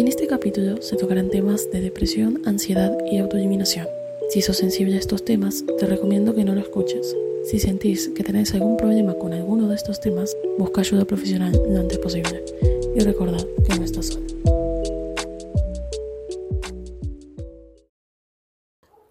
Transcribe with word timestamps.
En 0.00 0.08
este 0.08 0.26
capítulo 0.26 0.80
se 0.80 0.96
tocarán 0.96 1.28
temas 1.28 1.70
de 1.70 1.82
depresión, 1.82 2.40
ansiedad 2.46 2.96
y 3.12 3.18
autoeliminación. 3.18 3.86
Si 4.30 4.40
sos 4.40 4.56
sensible 4.56 4.96
a 4.96 4.98
estos 4.98 5.26
temas, 5.26 5.62
te 5.78 5.84
recomiendo 5.84 6.34
que 6.34 6.42
no 6.42 6.54
lo 6.54 6.62
escuches. 6.62 7.14
Si 7.44 7.58
sentís 7.58 8.08
que 8.08 8.24
tenés 8.24 8.54
algún 8.54 8.78
problema 8.78 9.12
con 9.12 9.34
alguno 9.34 9.68
de 9.68 9.74
estos 9.74 10.00
temas, 10.00 10.34
busca 10.56 10.80
ayuda 10.80 11.04
profesional 11.04 11.52
lo 11.52 11.80
antes 11.80 11.98
posible. 11.98 12.42
Y 12.96 13.00
recordad 13.00 13.46
que 13.68 13.78
no 13.78 13.84
estás 13.84 14.06
solo. 14.06 14.26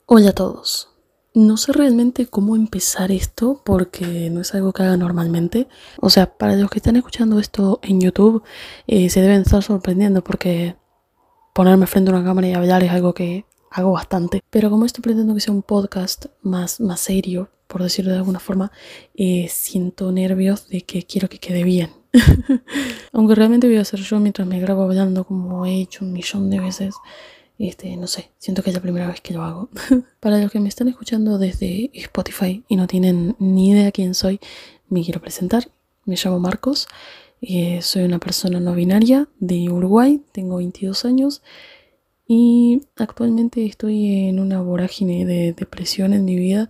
Hola 0.07 0.29
a 0.31 0.33
todos. 0.33 0.89
No 1.35 1.57
sé 1.57 1.71
realmente 1.71 2.25
cómo 2.25 2.55
empezar 2.55 3.11
esto 3.11 3.61
porque 3.63 4.31
no 4.31 4.41
es 4.41 4.55
algo 4.55 4.73
que 4.73 4.81
haga 4.81 4.97
normalmente. 4.97 5.67
O 6.01 6.09
sea, 6.09 6.35
para 6.35 6.55
los 6.55 6.71
que 6.71 6.79
están 6.79 6.95
escuchando 6.95 7.39
esto 7.39 7.79
en 7.83 8.01
YouTube, 8.01 8.41
eh, 8.87 9.11
se 9.11 9.21
deben 9.21 9.41
estar 9.41 9.61
sorprendiendo 9.61 10.23
porque 10.23 10.78
ponerme 11.59 11.87
frente 11.87 12.09
a 12.09 12.15
una 12.15 12.23
cámara 12.23 12.47
y 12.47 12.53
hablar 12.53 12.85
es 12.85 12.91
algo 12.91 13.13
que 13.13 13.43
hago 13.69 13.91
bastante. 13.91 14.41
Pero 14.49 14.69
como 14.69 14.85
estoy 14.85 15.01
pretendo 15.01 15.33
que 15.33 15.41
sea 15.41 15.53
un 15.53 15.61
podcast 15.61 16.27
más, 16.41 16.79
más 16.79 17.01
serio, 17.01 17.49
por 17.67 17.83
decirlo 17.83 18.13
de 18.13 18.19
alguna 18.19 18.39
forma, 18.39 18.71
eh, 19.13 19.45
siento 19.49 20.09
nervios 20.13 20.69
de 20.69 20.83
que 20.83 21.03
quiero 21.03 21.27
que 21.27 21.39
quede 21.39 21.65
bien. 21.65 21.89
Aunque 23.11 23.35
realmente 23.35 23.67
voy 23.67 23.75
a 23.75 23.81
hacer 23.81 23.99
yo 23.99 24.21
mientras 24.21 24.47
me 24.47 24.61
grabo 24.61 24.83
hablando 24.83 25.25
como 25.25 25.65
he 25.65 25.81
hecho 25.81 26.05
un 26.05 26.13
millón 26.13 26.49
de 26.49 26.61
veces. 26.61 26.95
Este, 27.57 27.97
no 27.97 28.07
sé, 28.07 28.31
siento 28.37 28.63
que 28.63 28.69
es 28.69 28.75
la 28.77 28.81
primera 28.81 29.07
vez 29.07 29.19
que 29.19 29.33
lo 29.33 29.43
hago. 29.43 29.69
Para 30.21 30.37
los 30.37 30.49
que 30.53 30.61
me 30.61 30.69
están 30.69 30.87
escuchando 30.87 31.37
desde 31.37 31.91
Spotify 31.93 32.63
y 32.69 32.77
no 32.77 32.87
tienen 32.87 33.35
ni 33.37 33.71
idea 33.71 33.91
quién 33.91 34.13
soy, 34.13 34.39
me 34.87 35.03
quiero 35.03 35.19
presentar. 35.19 35.69
Me 36.05 36.15
llamo 36.15 36.39
Marcos, 36.39 36.87
eh, 37.41 37.81
soy 37.81 38.03
una 38.03 38.19
persona 38.19 38.59
no 38.59 38.73
binaria 38.73 39.27
de 39.39 39.69
Uruguay, 39.69 40.21
tengo 40.31 40.57
22 40.57 41.05
años 41.05 41.41
y 42.27 42.81
actualmente 42.97 43.65
estoy 43.65 44.27
en 44.27 44.39
una 44.39 44.61
vorágine 44.61 45.25
de 45.25 45.53
depresión 45.53 46.13
en 46.13 46.25
mi 46.25 46.35
vida 46.35 46.69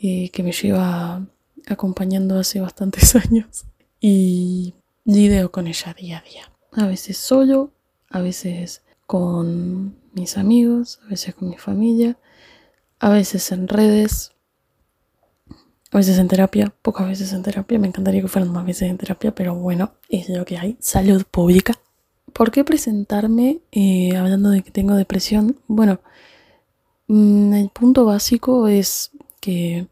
eh, 0.00 0.30
que 0.30 0.42
me 0.42 0.52
lleva 0.52 1.26
acompañando 1.66 2.38
hace 2.38 2.60
bastantes 2.60 3.14
años 3.16 3.64
y 4.00 4.74
lidio 5.04 5.50
con 5.50 5.66
ella 5.66 5.94
día 5.94 6.18
a 6.18 6.22
día. 6.22 6.52
A 6.72 6.86
veces 6.86 7.16
solo, 7.16 7.72
a 8.08 8.20
veces 8.20 8.82
con 9.06 9.96
mis 10.12 10.38
amigos, 10.38 11.00
a 11.06 11.08
veces 11.08 11.34
con 11.34 11.50
mi 11.50 11.56
familia, 11.56 12.18
a 13.00 13.10
veces 13.10 13.50
en 13.52 13.68
redes, 13.68 14.32
a 15.90 15.96
veces 15.96 16.18
en 16.18 16.28
terapia, 16.28 16.72
pocas 16.82 17.06
veces 17.06 17.32
en 17.32 17.42
terapia. 17.42 17.78
Me 17.78 17.88
encantaría 17.88 18.20
que 18.20 18.28
fueran 18.28 18.52
más 18.52 18.64
veces 18.66 18.90
en 18.90 18.98
terapia, 18.98 19.34
pero 19.34 19.54
bueno, 19.54 19.92
es 20.08 20.28
lo 20.28 20.44
que 20.44 20.58
hay. 20.58 20.76
Salud 20.80 21.24
pública. 21.30 21.74
¿Por 22.32 22.50
qué 22.50 22.62
presentarme 22.62 23.60
eh, 23.72 24.16
hablando 24.16 24.50
de 24.50 24.62
que 24.62 24.70
tengo 24.70 24.94
depresión? 24.94 25.58
Bueno, 25.66 26.00
mm, 27.06 27.54
el 27.54 27.68
punto 27.70 28.04
básico 28.04 28.68
es 28.68 29.10
que 29.40 29.86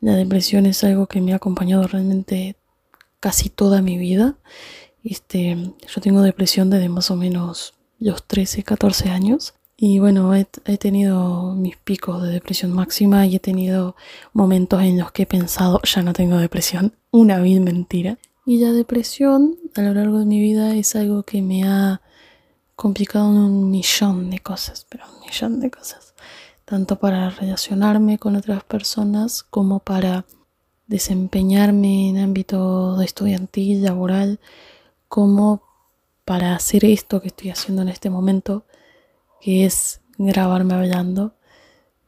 la 0.00 0.14
depresión 0.14 0.66
es 0.66 0.84
algo 0.84 1.06
que 1.06 1.20
me 1.20 1.32
ha 1.32 1.36
acompañado 1.36 1.86
realmente 1.88 2.56
casi 3.18 3.48
toda 3.50 3.82
mi 3.82 3.98
vida. 3.98 4.36
Este, 5.02 5.56
yo 5.56 6.00
tengo 6.00 6.22
depresión 6.22 6.70
desde 6.70 6.88
más 6.88 7.10
o 7.10 7.16
menos 7.16 7.74
los 7.98 8.24
13, 8.26 8.62
14 8.62 9.10
años. 9.10 9.54
Y 9.78 9.98
bueno, 9.98 10.34
he, 10.34 10.46
tenido 10.78 11.54
mis 11.54 11.76
picos 11.76 12.22
de 12.22 12.30
depresión 12.30 12.72
máxima 12.72 13.26
y 13.26 13.36
he 13.36 13.40
tenido 13.40 13.94
momentos 14.32 14.80
en 14.82 14.98
los 14.98 15.12
que 15.12 15.24
he 15.24 15.26
pensado, 15.26 15.80
ya 15.82 16.02
no 16.02 16.14
tengo 16.14 16.38
depresión, 16.38 16.94
una 17.10 17.40
vil 17.40 17.60
mentira. 17.60 18.18
Y 18.46 18.58
la 18.58 18.72
depresión 18.72 19.58
a 19.74 19.82
lo 19.82 19.92
largo 19.92 20.18
de 20.20 20.24
mi 20.24 20.40
vida 20.40 20.74
es 20.74 20.96
algo 20.96 21.24
que 21.24 21.42
me 21.42 21.64
ha 21.64 22.00
complicado 22.74 23.28
un 23.28 23.70
millón 23.70 24.30
de 24.30 24.38
cosas, 24.38 24.86
pero 24.88 25.04
un 25.12 25.20
millón 25.26 25.60
de 25.60 25.70
cosas. 25.70 26.14
Tanto 26.64 26.98
para 26.98 27.28
relacionarme 27.28 28.18
con 28.18 28.34
otras 28.34 28.64
personas 28.64 29.42
como 29.42 29.80
para 29.80 30.24
desempeñarme 30.86 32.08
en 32.08 32.18
ámbito 32.18 33.00
estudiantil, 33.02 33.82
laboral, 33.82 34.40
como 35.08 35.62
para 36.24 36.54
hacer 36.54 36.84
esto 36.84 37.20
que 37.20 37.28
estoy 37.28 37.50
haciendo 37.50 37.82
en 37.82 37.88
este 37.88 38.08
momento, 38.08 38.64
que 39.40 39.64
es 39.64 40.00
grabarme 40.18 40.74
hablando. 40.74 41.34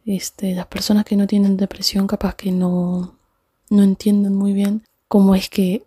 Este, 0.05 0.55
las 0.55 0.67
personas 0.67 1.05
que 1.05 1.17
no 1.17 1.27
tienen 1.27 1.57
depresión 1.57 2.07
capaz 2.07 2.35
que 2.35 2.51
no, 2.51 3.19
no 3.71 3.83
entienden 3.83 4.35
muy 4.35 4.53
bien 4.53 4.85
cómo 5.07 5.35
es 5.35 5.49
que 5.49 5.85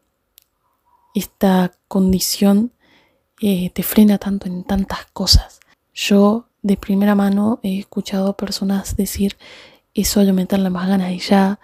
esta 1.16 1.72
condición 1.88 2.72
eh, 3.42 3.72
te 3.72 3.84
frena 3.84 4.18
tanto 4.18 4.48
en 4.48 4.64
tantas 4.64 5.06
cosas. 5.14 5.60
Yo 5.94 6.46
de 6.62 6.78
primera 6.78 7.16
mano 7.16 7.60
he 7.64 7.80
escuchado 7.80 8.38
personas 8.38 8.96
decir 8.96 9.38
es 9.94 10.08
solo 10.08 10.34
meterle 10.34 10.70
más 10.70 10.88
ganas 10.88 11.12
y 11.12 11.20
ya, 11.20 11.60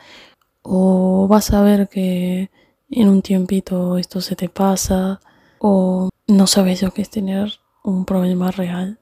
o 0.64 1.28
vas 1.30 1.52
a 1.52 1.62
ver 1.62 1.88
que 1.88 2.50
en 2.90 3.10
un 3.10 3.22
tiempito 3.22 3.98
esto 3.98 4.22
se 4.22 4.36
te 4.36 4.50
pasa, 4.50 5.22
o 5.60 6.10
no 6.28 6.48
sabes 6.48 6.82
lo 6.82 6.92
que 6.92 7.02
es 7.02 7.10
tener 7.10 7.54
un 7.84 8.06
problema 8.06 8.52
real. 8.52 9.00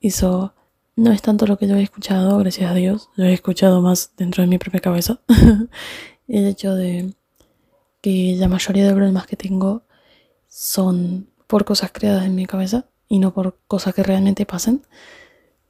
Eso 0.00 0.54
no 0.94 1.12
es 1.12 1.22
tanto 1.22 1.46
lo 1.46 1.58
que 1.58 1.66
yo 1.66 1.76
he 1.76 1.82
escuchado, 1.82 2.38
gracias 2.38 2.70
a 2.70 2.74
Dios, 2.74 3.10
lo 3.16 3.24
he 3.24 3.32
escuchado 3.32 3.82
más 3.82 4.12
dentro 4.16 4.42
de 4.42 4.48
mi 4.48 4.58
propia 4.58 4.80
cabeza. 4.80 5.20
El 6.28 6.46
hecho 6.46 6.74
de 6.74 7.14
que 8.00 8.34
la 8.38 8.48
mayoría 8.48 8.86
de 8.86 8.94
problemas 8.94 9.26
que 9.26 9.36
tengo 9.36 9.82
son 10.48 11.28
por 11.46 11.64
cosas 11.64 11.90
creadas 11.92 12.24
en 12.24 12.34
mi 12.34 12.46
cabeza 12.46 12.86
y 13.08 13.18
no 13.18 13.32
por 13.32 13.58
cosas 13.66 13.94
que 13.94 14.02
realmente 14.02 14.46
pasen. 14.46 14.82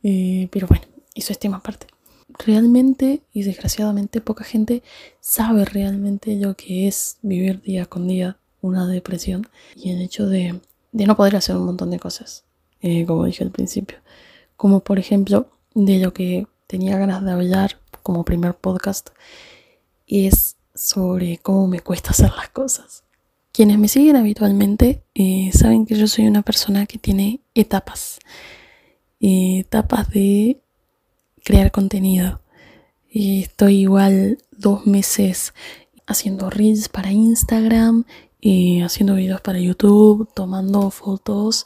Eh, 0.02 0.48
pero 0.50 0.66
bueno, 0.66 0.84
eso 1.14 1.32
es 1.32 1.38
tema 1.38 1.58
aparte. 1.58 1.86
Realmente 2.28 3.22
y 3.32 3.42
desgraciadamente 3.42 4.20
poca 4.20 4.44
gente 4.44 4.82
sabe 5.20 5.64
realmente 5.64 6.36
lo 6.36 6.54
que 6.54 6.88
es 6.88 7.18
vivir 7.22 7.62
día 7.62 7.86
con 7.86 8.08
día 8.08 8.38
una 8.60 8.86
depresión 8.86 9.48
y 9.74 9.90
el 9.90 10.00
hecho 10.02 10.26
de, 10.26 10.60
no 10.92 11.16
poder 11.16 11.36
hacer 11.36 11.56
un 11.56 11.66
montón 11.66 11.90
de 11.90 11.98
cosas, 11.98 12.44
eh, 12.86 13.04
como 13.04 13.24
dije 13.24 13.42
al 13.42 13.50
principio. 13.50 13.98
Como 14.56 14.78
por 14.80 15.00
ejemplo, 15.00 15.50
de 15.74 15.98
lo 15.98 16.12
que 16.12 16.46
tenía 16.68 16.96
ganas 16.96 17.24
de 17.24 17.32
hablar 17.32 17.80
como 18.04 18.24
primer 18.24 18.54
podcast, 18.54 19.10
es 20.06 20.56
sobre 20.72 21.38
cómo 21.38 21.66
me 21.66 21.80
cuesta 21.80 22.10
hacer 22.10 22.30
las 22.36 22.48
cosas. 22.50 23.02
Quienes 23.50 23.78
me 23.78 23.88
siguen 23.88 24.14
habitualmente 24.14 25.02
eh, 25.14 25.50
saben 25.52 25.84
que 25.84 25.96
yo 25.96 26.06
soy 26.06 26.28
una 26.28 26.42
persona 26.42 26.86
que 26.86 26.98
tiene 26.98 27.40
etapas. 27.54 28.20
Eh, 29.18 29.58
etapas 29.60 30.08
de 30.10 30.60
crear 31.42 31.72
contenido. 31.72 32.40
estoy 33.10 33.80
igual 33.80 34.38
dos 34.52 34.86
meses 34.86 35.54
haciendo 36.06 36.50
reels 36.50 36.88
para 36.88 37.10
Instagram 37.10 38.04
haciendo 38.84 39.14
videos 39.14 39.40
para 39.40 39.58
YouTube, 39.58 40.28
tomando 40.34 40.90
fotos, 40.90 41.64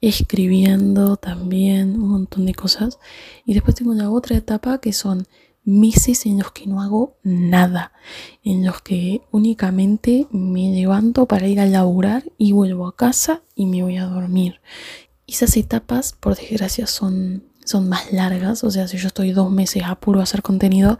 escribiendo 0.00 1.16
también 1.16 2.00
un 2.00 2.08
montón 2.08 2.46
de 2.46 2.54
cosas. 2.54 2.98
Y 3.44 3.54
después 3.54 3.76
tengo 3.76 3.94
la 3.94 4.10
otra 4.10 4.36
etapa 4.36 4.78
que 4.78 4.92
son 4.92 5.26
meses 5.64 6.24
en 6.24 6.38
los 6.38 6.52
que 6.52 6.66
no 6.66 6.80
hago 6.80 7.16
nada, 7.22 7.92
en 8.42 8.64
los 8.64 8.80
que 8.80 9.22
únicamente 9.30 10.26
me 10.30 10.70
levanto 10.72 11.26
para 11.26 11.46
ir 11.46 11.60
a 11.60 11.66
laburar 11.66 12.24
y 12.38 12.52
vuelvo 12.52 12.86
a 12.86 12.96
casa 12.96 13.42
y 13.54 13.66
me 13.66 13.82
voy 13.82 13.98
a 13.98 14.06
dormir. 14.06 14.60
Esas 15.26 15.56
etapas, 15.58 16.14
por 16.18 16.36
desgracia, 16.36 16.86
son, 16.86 17.44
son 17.66 17.86
más 17.86 18.12
largas, 18.12 18.64
o 18.64 18.70
sea, 18.70 18.88
si 18.88 18.96
yo 18.96 19.08
estoy 19.08 19.32
dos 19.32 19.50
meses 19.50 19.82
a 19.84 19.96
puro 19.96 20.22
hacer 20.22 20.40
contenido, 20.40 20.98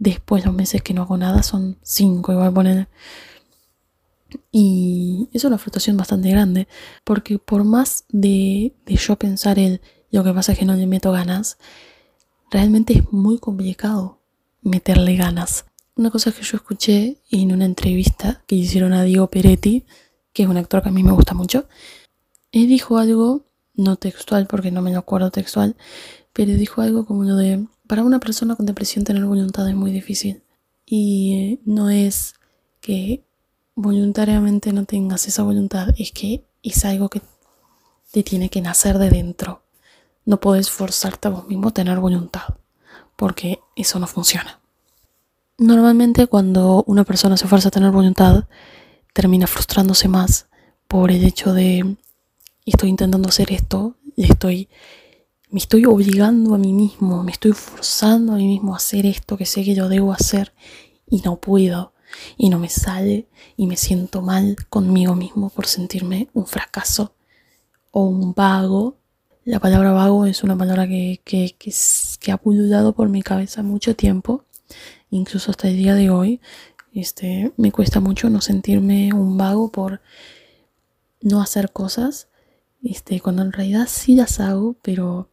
después 0.00 0.44
los 0.44 0.54
meses 0.54 0.82
que 0.82 0.94
no 0.94 1.02
hago 1.02 1.16
nada 1.16 1.44
son 1.44 1.78
cinco, 1.82 2.32
igual 2.32 2.52
poner 2.52 2.88
y 4.50 5.28
es 5.32 5.44
una 5.44 5.58
frustración 5.58 5.96
bastante 5.96 6.30
grande, 6.30 6.68
porque 7.04 7.38
por 7.38 7.64
más 7.64 8.04
de, 8.08 8.74
yo 8.86 9.16
pensar 9.16 9.58
el 9.58 9.80
lo 10.10 10.24
que 10.24 10.32
pasa 10.32 10.52
es 10.52 10.58
que 10.58 10.64
no 10.64 10.74
le 10.74 10.86
meto 10.86 11.12
ganas, 11.12 11.58
realmente 12.50 12.94
es 12.94 13.12
muy 13.12 13.38
complicado 13.38 14.22
meterle 14.62 15.16
ganas. 15.16 15.66
Una 15.96 16.10
cosa 16.10 16.32
que 16.32 16.42
yo 16.42 16.56
escuché 16.56 17.20
en 17.30 17.52
una 17.52 17.66
entrevista 17.66 18.42
que 18.46 18.54
hicieron 18.54 18.94
a 18.94 19.02
Diego 19.02 19.28
Peretti, 19.28 19.84
que 20.32 20.44
es 20.44 20.48
un 20.48 20.56
actor 20.56 20.82
que 20.82 20.88
a 20.88 20.92
mí 20.92 21.02
me 21.02 21.12
gusta 21.12 21.34
mucho, 21.34 21.68
él 22.52 22.68
dijo 22.68 22.96
algo, 22.96 23.44
no 23.74 23.96
textual 23.96 24.46
porque 24.46 24.70
no 24.70 24.80
me 24.80 24.92
lo 24.92 24.98
acuerdo 24.98 25.30
textual, 25.30 25.76
pero 26.32 26.54
dijo 26.54 26.80
algo 26.80 27.04
como 27.04 27.24
lo 27.24 27.36
de, 27.36 27.66
para 27.86 28.02
una 28.02 28.20
persona 28.20 28.56
con 28.56 28.64
depresión 28.64 29.04
tener 29.04 29.24
voluntad 29.24 29.68
es 29.68 29.76
muy 29.76 29.92
difícil. 29.92 30.42
Y 30.86 31.60
no 31.64 31.90
es 31.90 32.34
que 32.80 33.27
voluntariamente 33.80 34.72
no 34.72 34.86
tengas 34.86 35.28
esa 35.28 35.44
voluntad, 35.44 35.90
es 35.96 36.10
que 36.10 36.44
es 36.64 36.84
algo 36.84 37.08
que 37.08 37.22
te 38.10 38.24
tiene 38.24 38.50
que 38.50 38.60
nacer 38.60 38.98
de 38.98 39.08
dentro. 39.08 39.62
No 40.24 40.40
puedes 40.40 40.68
forzarte 40.68 41.28
a 41.28 41.30
vos 41.30 41.46
mismo 41.46 41.68
a 41.68 41.72
tener 41.72 42.00
voluntad, 42.00 42.56
porque 43.14 43.60
eso 43.76 44.00
no 44.00 44.08
funciona. 44.08 44.58
Normalmente 45.58 46.26
cuando 46.26 46.82
una 46.88 47.04
persona 47.04 47.36
se 47.36 47.46
fuerza 47.46 47.68
a 47.68 47.70
tener 47.70 47.92
voluntad, 47.92 48.48
termina 49.14 49.46
frustrándose 49.46 50.08
más 50.08 50.48
por 50.88 51.12
el 51.12 51.24
hecho 51.24 51.54
de 51.54 51.96
estoy 52.66 52.88
intentando 52.88 53.28
hacer 53.28 53.52
esto 53.52 53.94
y 54.16 54.24
estoy 54.24 54.68
me 55.50 55.60
estoy 55.60 55.86
obligando 55.86 56.54
a 56.54 56.58
mí 56.58 56.72
mismo, 56.72 57.22
me 57.22 57.30
estoy 57.30 57.52
forzando 57.52 58.32
a 58.32 58.36
mí 58.36 58.46
mismo 58.48 58.74
a 58.74 58.78
hacer 58.78 59.06
esto 59.06 59.36
que 59.36 59.46
sé 59.46 59.62
que 59.62 59.76
yo 59.76 59.88
debo 59.88 60.12
hacer 60.12 60.52
y 61.08 61.20
no 61.20 61.36
puedo 61.36 61.92
y 62.36 62.50
no 62.50 62.58
me 62.58 62.68
sale 62.68 63.28
y 63.56 63.66
me 63.66 63.76
siento 63.76 64.22
mal 64.22 64.56
conmigo 64.68 65.14
mismo 65.14 65.50
por 65.50 65.66
sentirme 65.66 66.28
un 66.34 66.46
fracaso 66.46 67.14
o 67.90 68.04
un 68.04 68.34
vago. 68.34 68.98
La 69.44 69.60
palabra 69.60 69.92
vago 69.92 70.26
es 70.26 70.42
una 70.42 70.56
palabra 70.56 70.86
que, 70.86 71.20
que, 71.24 71.54
que, 72.20 72.32
ha 72.32 72.36
pululado 72.36 72.92
por 72.94 73.08
mi 73.08 73.22
cabeza 73.22 73.62
mucho 73.62 73.96
tiempo, 73.96 74.44
incluso 75.10 75.50
hasta 75.50 75.68
el 75.68 75.76
día 75.76 75.94
de 75.94 76.10
hoy. 76.10 76.40
Este, 76.92 77.52
me 77.56 77.72
cuesta 77.72 78.00
mucho 78.00 78.28
no 78.30 78.40
sentirme 78.40 79.12
un 79.12 79.38
vago 79.38 79.70
por 79.70 80.00
no 81.20 81.40
hacer 81.40 81.72
cosas, 81.72 82.28
este, 82.82 83.20
cuando 83.20 83.42
en 83.42 83.52
realidad 83.52 83.86
sí 83.88 84.14
las 84.14 84.40
hago, 84.40 84.76
pero 84.82 85.30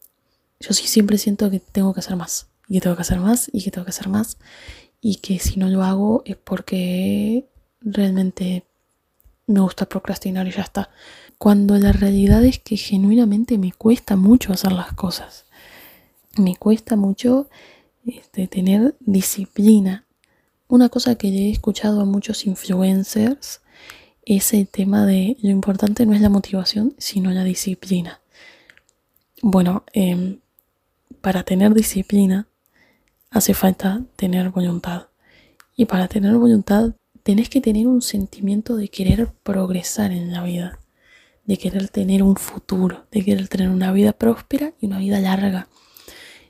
yo 0.59 0.73
sí 0.73 0.87
siempre 0.87 1.17
siento 1.17 1.49
que 1.51 1.59
tengo 1.59 1.93
que 1.93 1.99
hacer 1.99 2.15
más, 2.15 2.47
y 2.67 2.75
que 2.75 2.81
tengo 2.81 2.95
que 2.95 3.03
hacer 3.03 3.19
más, 3.19 3.49
y 3.53 3.63
que 3.63 3.71
tengo 3.71 3.85
que 3.85 3.91
hacer 3.91 4.09
más, 4.09 4.37
y 5.01 5.15
que 5.17 5.39
si 5.39 5.57
no 5.59 5.69
lo 5.69 5.83
hago 5.83 6.23
es 6.25 6.35
porque 6.35 7.47
realmente 7.81 8.65
me 9.47 9.59
gusta 9.59 9.87
procrastinar 9.87 10.47
y 10.47 10.51
ya 10.51 10.63
está. 10.63 10.89
Cuando 11.37 11.77
la 11.77 11.91
realidad 11.91 12.43
es 12.43 12.59
que 12.59 12.77
genuinamente 12.77 13.57
me 13.57 13.71
cuesta 13.71 14.15
mucho 14.15 14.53
hacer 14.53 14.71
las 14.71 14.93
cosas. 14.93 15.45
Me 16.37 16.55
cuesta 16.55 16.95
mucho 16.95 17.47
este, 18.05 18.47
tener 18.47 18.95
disciplina. 18.99 20.05
Una 20.67 20.89
cosa 20.89 21.15
que 21.15 21.27
he 21.27 21.51
escuchado 21.51 22.01
a 22.01 22.05
muchos 22.05 22.45
influencers 22.47 23.61
es 24.25 24.53
el 24.53 24.67
tema 24.67 25.05
de 25.05 25.37
lo 25.41 25.49
importante 25.49 26.05
no 26.05 26.13
es 26.13 26.21
la 26.21 26.29
motivación, 26.29 26.95
sino 26.97 27.31
la 27.31 27.43
disciplina. 27.43 28.21
Bueno, 29.41 29.83
em, 29.93 30.39
para 31.21 31.43
tener 31.43 31.73
disciplina 31.73 32.47
hace 33.35 33.53
falta 33.53 34.01
tener 34.15 34.49
voluntad. 34.49 35.07
Y 35.75 35.85
para 35.85 36.07
tener 36.07 36.35
voluntad 36.35 36.93
tenés 37.21 37.49
que 37.49 37.59
tener 37.59 37.85
un 37.85 38.01
sentimiento 38.01 38.77
de 38.77 38.87
querer 38.87 39.27
progresar 39.43 40.11
en 40.11 40.31
la 40.31 40.41
vida, 40.43 40.79
de 41.43 41.57
querer 41.57 41.89
tener 41.89 42.23
un 42.23 42.37
futuro, 42.37 43.05
de 43.11 43.25
querer 43.25 43.49
tener 43.49 43.69
una 43.69 43.91
vida 43.91 44.13
próspera 44.13 44.73
y 44.79 44.85
una 44.85 44.99
vida 44.99 45.19
larga. 45.19 45.67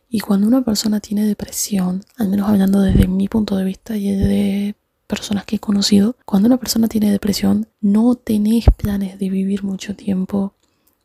Y 0.10 0.20
cuando 0.20 0.48
una 0.48 0.64
persona 0.64 1.00
tiene 1.00 1.26
depresión, 1.26 2.06
al 2.18 2.30
menos 2.30 2.48
hablando 2.48 2.82
desde 2.82 3.08
mi 3.08 3.28
punto 3.28 3.58
de 3.58 3.66
vista 3.66 3.98
y 3.98 4.16
de 4.16 4.76
personas 5.08 5.46
que 5.46 5.56
he 5.56 5.60
conocido, 5.60 6.16
cuando 6.24 6.46
una 6.48 6.58
persona 6.58 6.88
tiene 6.88 7.12
depresión, 7.12 7.68
no 7.82 8.14
tenés 8.14 8.66
planes 8.78 9.18
de 9.18 9.30
vivir 9.32 9.64
mucho 9.64 9.96
tiempo, 9.96 10.54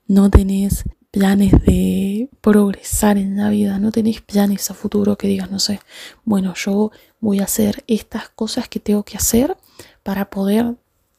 no 0.06 0.28
tenés 0.30 0.84
planes 1.10 1.52
de 1.64 2.28
progresar 2.40 3.18
en 3.18 3.36
la 3.36 3.50
vida, 3.50 3.78
no 3.78 3.90
tenéis 3.90 4.20
planes 4.20 4.70
a 4.70 4.74
futuro 4.74 5.16
que 5.16 5.26
digas, 5.26 5.50
no 5.50 5.58
sé, 5.58 5.80
bueno, 6.24 6.54
yo 6.54 6.92
voy 7.20 7.40
a 7.40 7.44
hacer 7.44 7.84
estas 7.86 8.28
cosas 8.28 8.68
que 8.68 8.80
tengo 8.80 9.02
que 9.02 9.16
hacer 9.16 9.56
para 10.02 10.30
poder 10.30 10.76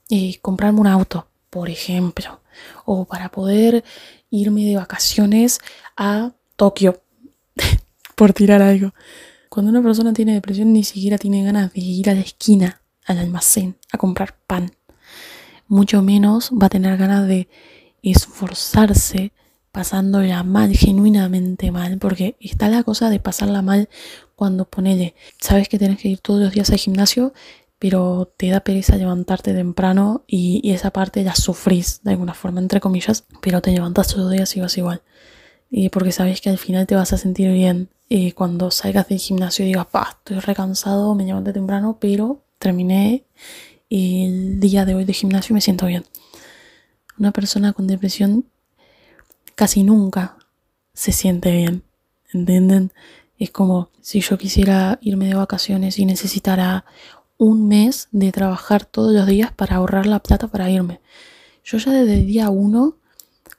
eh, 0.09 0.39
comprarme 0.41 0.79
un 0.79 0.88
auto, 0.88 1.27
por 1.49 1.69
ejemplo, 1.69 2.41
o 2.85 3.05
para 3.05 3.29
poder 3.29 3.83
irme 4.29 4.65
de 4.65 4.77
vacaciones 4.77 5.59
a 5.97 6.31
Tokio, 6.55 7.01
por 8.15 8.33
tirar 8.33 8.61
algo. 8.61 8.94
Cuando 9.49 9.69
una 9.71 9.81
persona 9.81 10.13
tiene 10.13 10.33
depresión 10.33 10.71
ni 10.71 10.85
siquiera 10.85 11.17
tiene 11.17 11.44
ganas 11.44 11.73
de 11.73 11.81
ir 11.81 12.09
a 12.09 12.13
la 12.13 12.21
esquina, 12.21 12.81
al 13.05 13.17
almacén, 13.17 13.77
a 13.91 13.97
comprar 13.97 14.37
pan. 14.47 14.71
Mucho 15.67 16.01
menos 16.01 16.51
va 16.51 16.67
a 16.67 16.69
tener 16.69 16.97
ganas 16.97 17.27
de 17.27 17.49
esforzarse 18.01 19.33
pasándola 19.71 20.44
mal, 20.44 20.75
genuinamente 20.75 21.71
mal, 21.71 21.97
porque 21.97 22.35
está 22.39 22.69
la 22.69 22.83
cosa 22.83 23.09
de 23.09 23.19
pasarla 23.19 23.62
mal 23.62 23.89
cuando 24.35 24.65
ponele, 24.65 25.15
sabes 25.39 25.69
que 25.69 25.77
tienes 25.77 26.00
que 26.00 26.09
ir 26.09 26.19
todos 26.19 26.41
los 26.41 26.51
días 26.51 26.69
al 26.71 26.77
gimnasio, 26.77 27.33
pero 27.79 28.31
te 28.38 28.50
da 28.50 28.59
pereza 28.59 28.95
levantarte 28.95 29.53
temprano 29.53 30.23
y, 30.27 30.71
esa 30.71 30.91
parte 30.91 31.23
ya 31.23 31.35
sufrís 31.35 32.01
de 32.03 32.12
alguna 32.12 32.33
forma, 32.33 32.59
entre 32.59 32.79
comillas, 32.79 33.25
pero 33.41 33.62
te 33.62 33.71
levantas 33.71 34.07
todos 34.09 34.23
los 34.23 34.31
días 34.31 34.56
y 34.56 34.62
vas 34.62 34.77
igual. 34.77 35.01
Y 35.69 35.89
porque 35.89 36.12
sabes 36.12 36.41
que 36.41 36.50
al 36.50 36.57
final 36.57 36.85
te 36.85 36.95
vas 36.95 37.13
a 37.13 37.18
sentir 37.18 37.51
bien 37.51 37.89
y 38.07 38.33
cuando 38.33 38.71
salgas 38.71 39.07
del 39.07 39.19
gimnasio 39.19 39.65
y 39.65 39.69
digas, 39.69 39.88
pa, 39.88 40.18
estoy 40.19 40.39
recansado, 40.39 41.15
me 41.15 41.23
levanté 41.23 41.53
temprano, 41.53 41.97
pero 42.00 42.44
terminé 42.59 43.25
el 43.89 44.59
día 44.59 44.85
de 44.85 44.95
hoy 44.95 45.06
de 45.06 45.13
gimnasio 45.13 45.53
y 45.53 45.56
me 45.56 45.62
siento 45.62 45.85
bien. 45.85 46.06
Una 47.18 47.31
persona 47.31 47.73
con 47.73 47.88
depresión 47.88 48.45
casi 49.61 49.83
nunca 49.83 50.39
se 50.91 51.11
siente 51.11 51.51
bien, 51.51 51.83
¿entienden? 52.33 52.93
Es 53.37 53.51
como 53.51 53.91
si 54.01 54.19
yo 54.19 54.39
quisiera 54.39 54.97
irme 55.03 55.27
de 55.27 55.35
vacaciones 55.35 55.99
y 55.99 56.05
necesitara 56.07 56.83
un 57.37 57.67
mes 57.67 58.07
de 58.11 58.31
trabajar 58.31 58.85
todos 58.85 59.13
los 59.13 59.27
días 59.27 59.51
para 59.51 59.75
ahorrar 59.75 60.07
la 60.07 60.17
plata 60.17 60.47
para 60.47 60.71
irme. 60.71 60.99
Yo 61.63 61.77
ya 61.77 61.91
desde 61.91 62.15
el 62.15 62.25
día 62.25 62.49
uno, 62.49 62.97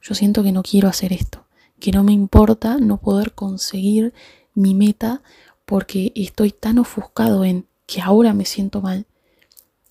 yo 0.02 0.16
siento 0.16 0.42
que 0.42 0.50
no 0.50 0.64
quiero 0.64 0.88
hacer 0.88 1.12
esto, 1.12 1.46
que 1.78 1.92
no 1.92 2.02
me 2.02 2.10
importa 2.10 2.78
no 2.78 2.96
poder 2.96 3.32
conseguir 3.32 4.12
mi 4.54 4.74
meta 4.74 5.22
porque 5.64 6.10
estoy 6.16 6.50
tan 6.50 6.80
ofuscado 6.80 7.44
en 7.44 7.68
que 7.86 8.00
ahora 8.00 8.34
me 8.34 8.44
siento 8.44 8.80
mal, 8.80 9.06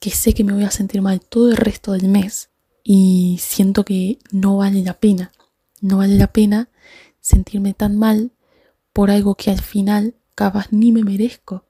que 0.02 0.10
sé 0.10 0.34
que 0.34 0.44
me 0.44 0.52
voy 0.52 0.66
a 0.66 0.72
sentir 0.72 1.02
mal 1.02 1.22
todo 1.22 1.52
el 1.52 1.56
resto 1.56 1.94
del 1.94 2.10
mes 2.10 2.50
y 2.84 3.40
siento 3.40 3.86
que 3.86 4.20
no 4.34 4.58
vale 4.58 4.84
la 4.84 4.96
pena. 4.96 5.32
No 5.82 5.98
vale 5.98 6.16
la 6.16 6.28
pena 6.28 6.70
sentirme 7.20 7.74
tan 7.74 7.98
mal 7.98 8.32
por 8.94 9.12
algo 9.12 9.36
que 9.36 9.52
al 9.52 9.62
final 9.62 10.16
capaz 10.36 10.68
ni 10.72 10.92
me 10.92 11.04
merezco. 11.04 11.66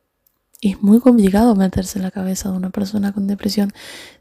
Es 0.62 0.81
muy 0.81 1.00
complicado 1.00 1.56
meterse 1.56 1.98
en 1.98 2.04
la 2.04 2.12
cabeza 2.12 2.50
de 2.52 2.58
una 2.58 2.69
persona 2.69 3.12
con 3.13 3.25
depresión, 3.25 3.74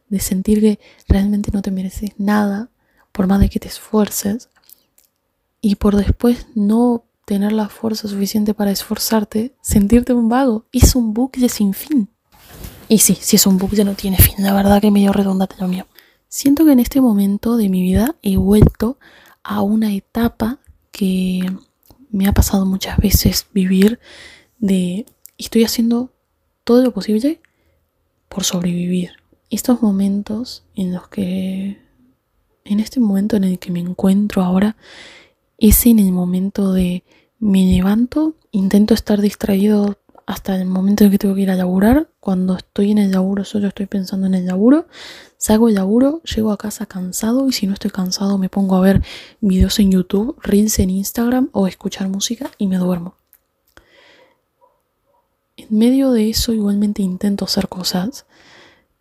de 0.09 0.21
sentir 0.21 0.61
que 0.61 0.81
realmente 1.09 1.51
no 1.53 1.61
te 1.61 1.71
mereces 1.71 2.13
nada, 2.17 2.71
por 3.13 3.27
más 3.27 3.41
de 3.41 3.51
que 3.51 3.61
te 3.61 3.69
esfuerces, 3.69 4.49
y 5.61 5.75
por 5.77 5.97
después 5.97 6.47
no 6.55 7.05
tener 7.27 7.53
la 7.53 7.69
fuerza 7.69 8.09
suficiente 8.09 8.55
para 8.55 8.71
esforzarte, 8.71 9.55
sentirte 9.61 10.15
un 10.15 10.29
vago. 10.29 10.65
Es 10.73 10.97
un 10.97 11.13
bucle 11.13 11.49
sin 11.49 11.75
fin. 11.75 12.09
Y 12.89 12.99
sí, 12.99 13.17
si 13.21 13.37
es 13.37 13.47
un 13.47 13.59
bucle 13.59 13.85
no 13.85 13.95
tiene 13.95 14.17
fin, 14.17 14.37
la 14.39 14.53
verdad 14.53 14.81
que 14.81 14.91
medio 14.91 15.13
redondate 15.13 15.57
lo 15.61 15.69
mío. 15.69 15.87
Siento 16.27 16.65
que 16.65 16.73
en 16.73 16.81
este 16.81 17.01
momento 17.01 17.57
de 17.57 17.69
mi 17.69 17.83
vida 17.83 18.17
he 18.23 18.37
vuelto 18.37 18.99
a 19.43 19.63
una 19.63 19.95
etapa 19.95 20.61
que 20.91 21.51
me 22.11 22.27
ha 22.27 22.33
pasado 22.33 22.67
muchas 22.67 22.99
veces 22.99 23.47
vivir 23.53 24.01
de 24.59 25.07
estoy 25.39 25.65
haciendo 25.65 26.13
todo 26.65 26.83
lo 26.83 26.93
posible 26.93 27.41
por 28.29 28.45
sobrevivir. 28.45 29.13
Estos 29.49 29.83
momentos 29.83 30.65
en 30.75 30.93
los 30.93 31.09
que, 31.09 31.79
en 32.65 32.81
este 32.81 33.01
momento 33.01 33.37
en 33.37 33.45
el 33.45 33.59
que 33.59 33.73
me 33.73 33.81
encuentro 33.81 34.43
ahora, 34.43 34.77
es 35.59 35.87
en 35.87 35.99
el 35.99 36.13
momento 36.13 36.73
de 36.73 37.05
me 37.39 37.65
levanto, 37.65 38.37
intento 38.51 38.95
estar 38.95 39.21
distraído 39.21 39.99
hasta 40.31 40.55
el 40.55 40.65
momento 40.65 41.03
en 41.03 41.11
que 41.11 41.19
tengo 41.19 41.35
que 41.35 41.41
ir 41.41 41.51
a 41.51 41.57
laburar. 41.57 42.09
Cuando 42.21 42.57
estoy 42.57 42.93
en 42.93 42.99
el 42.99 43.11
laburo, 43.11 43.45
solo 43.45 43.67
estoy 43.67 43.87
pensando 43.87 44.29
en 44.29 44.35
el 44.35 44.47
laburo. 44.47 44.87
Salgo 45.39 45.69
el 45.69 45.75
laburo, 45.75 46.23
llego 46.23 46.53
a 46.53 46.57
casa 46.57 46.87
cansado 46.87 47.49
y 47.49 47.53
si 47.53 47.67
no 47.67 47.73
estoy 47.73 47.91
cansado 47.91 48.39
me 48.39 48.49
pongo 48.49 48.77
a 48.77 48.81
ver 48.81 49.03
videos 49.41 49.81
en 49.81 49.91
YouTube, 49.91 50.39
reels 50.41 50.79
en 50.79 50.91
Instagram 50.91 51.49
o 51.51 51.67
escuchar 51.67 52.09
música 52.09 52.49
y 52.59 52.69
me 52.69 52.77
duermo. 52.77 53.17
En 55.57 55.67
medio 55.77 56.13
de 56.13 56.31
eso 56.31 56.53
igualmente 56.53 57.03
intento 57.03 57.45
hacer 57.45 57.69
cosas 57.69 58.25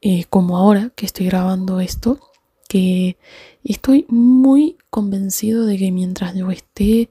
eh, 0.02 0.26
como 0.32 0.58
ahora 0.58 0.92
que 0.96 1.06
estoy 1.06 1.28
grabando 1.28 1.80
esto, 1.80 2.20
que 2.68 3.18
estoy 3.64 4.08
muy 4.10 4.78
convencido 4.90 5.68
de 5.68 5.78
que 5.78 5.92
mientras 5.92 6.34
yo 6.34 6.50
esté 6.50 7.10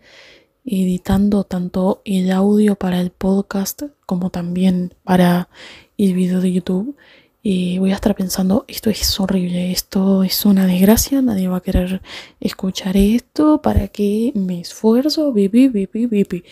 editando 0.70 1.44
tanto 1.44 2.02
el 2.04 2.30
audio 2.30 2.74
para 2.74 3.00
el 3.00 3.10
podcast 3.10 3.84
como 4.04 4.30
también 4.30 4.94
para 5.02 5.48
el 5.96 6.14
video 6.14 6.40
de 6.40 6.52
YouTube. 6.52 6.96
Y 7.42 7.78
voy 7.78 7.92
a 7.92 7.94
estar 7.94 8.14
pensando, 8.14 8.64
esto 8.68 8.90
es 8.90 9.18
horrible, 9.18 9.72
esto 9.72 10.22
es 10.24 10.44
una 10.44 10.66
desgracia, 10.66 11.22
nadie 11.22 11.48
va 11.48 11.58
a 11.58 11.62
querer 11.62 12.02
escuchar 12.40 12.96
esto, 12.96 13.62
¿para 13.62 13.88
qué 13.88 14.32
me 14.34 14.60
esfuerzo? 14.60 15.32
Bibi, 15.32 15.68
bibi, 15.68 16.06
bibi. 16.06 16.44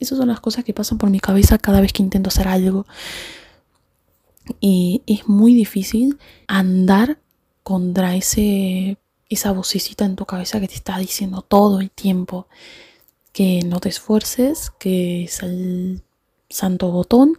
Esas 0.00 0.16
son 0.16 0.28
las 0.28 0.40
cosas 0.40 0.64
que 0.64 0.72
pasan 0.72 0.96
por 0.96 1.10
mi 1.10 1.20
cabeza 1.20 1.58
cada 1.58 1.80
vez 1.80 1.92
que 1.92 2.02
intento 2.02 2.28
hacer 2.28 2.48
algo. 2.48 2.86
Y 4.60 5.02
es 5.06 5.28
muy 5.28 5.54
difícil 5.54 6.18
andar 6.46 7.18
contra 7.62 8.16
ese, 8.16 8.96
esa 9.28 9.52
vocecita 9.52 10.06
en 10.06 10.16
tu 10.16 10.24
cabeza 10.24 10.60
que 10.60 10.68
te 10.68 10.74
está 10.74 10.96
diciendo 10.96 11.42
todo 11.42 11.80
el 11.80 11.90
tiempo 11.90 12.46
que 13.32 13.60
no 13.64 13.80
te 13.80 13.88
esfuerces, 13.88 14.72
que 14.78 15.24
es 15.24 15.42
el 15.42 16.02
santo 16.48 16.90
botón, 16.90 17.38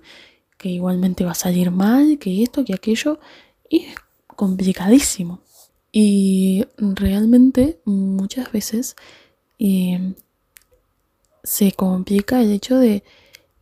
que 0.58 0.70
igualmente 0.70 1.26
va 1.26 1.32
a 1.32 1.36
salir 1.36 1.72
mal, 1.72 2.20
que 2.20 2.44
esto, 2.44 2.66
que 2.66 2.74
aquello, 2.74 3.20
y 3.70 3.86
es 3.86 3.96
complicadísimo. 4.28 5.42
Y 5.92 6.66
realmente 6.78 7.80
muchas 7.86 8.52
veces 8.52 8.96
eh, 9.58 10.14
se 11.44 11.72
complica 11.72 12.42
el 12.42 12.52
hecho 12.52 12.78
de 12.78 13.04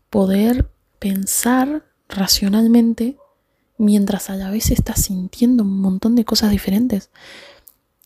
poder 0.10 0.70
pensar 1.00 1.86
racionalmente 2.10 3.18
mientras 3.78 4.30
a 4.30 4.36
la 4.36 4.50
vez 4.50 4.72
estás 4.72 5.04
sintiendo 5.04 5.64
un 5.64 5.80
montón 5.80 6.16
de 6.16 6.26
cosas 6.26 6.52
diferentes. 6.52 7.10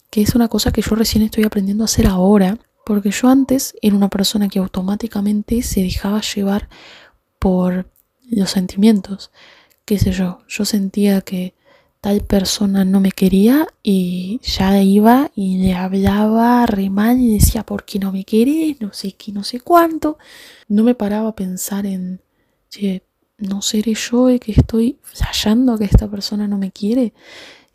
Que 0.10 0.22
es 0.22 0.36
una 0.36 0.50
cosa 0.50 0.72
que 0.72 0.82
yo 0.82 0.96
recién 0.96 1.24
estoy 1.24 1.46
aprendiendo 1.46 1.84
a 1.84 1.86
hacer 1.86 2.08
ahora, 2.08 2.60
porque 2.86 3.12
yo 3.12 3.30
antes 3.30 3.76
era 3.82 3.96
una 3.96 4.10
persona 4.10 4.50
que 4.50 4.60
automáticamente 4.60 5.62
se 5.62 5.82
dejaba 5.82 6.22
llevar 6.22 6.70
por 7.40 7.90
los 8.30 8.52
sentimientos. 8.52 9.32
Qué 9.86 10.00
sé 10.00 10.12
yo, 10.12 10.40
yo 10.48 10.66
sentía 10.66 11.22
que 11.22 11.54
tal 12.02 12.22
persona 12.22 12.84
no 12.84 13.00
me 13.00 13.12
quería 13.12 13.68
y 13.84 14.40
ya 14.44 14.82
iba 14.82 15.32
y 15.36 15.60
le 15.60 15.76
hablaba 15.76 16.66
re 16.66 16.90
mal 16.90 17.20
y 17.20 17.36
decía, 17.36 17.64
¿por 17.64 17.86
qué 17.86 18.00
no 18.00 18.12
me 18.12 18.24
querés? 18.24 18.82
No 18.82 18.92
sé 18.92 19.14
qué, 19.14 19.32
no 19.32 19.44
sé 19.44 19.60
cuánto. 19.60 20.18
No 20.68 20.84
me 20.84 20.96
paraba 20.96 21.30
a 21.30 21.36
pensar 21.36 21.86
en, 21.86 22.22
che, 22.70 23.04
no 23.38 23.62
seré 23.62 23.94
yo 23.94 24.30
el 24.30 24.40
que 24.40 24.54
estoy 24.54 25.00
hallando 25.20 25.78
que 25.78 25.86
esta 25.86 26.10
persona 26.10 26.48
no 26.48 26.58
me 26.58 26.72
quiere. 26.72 27.14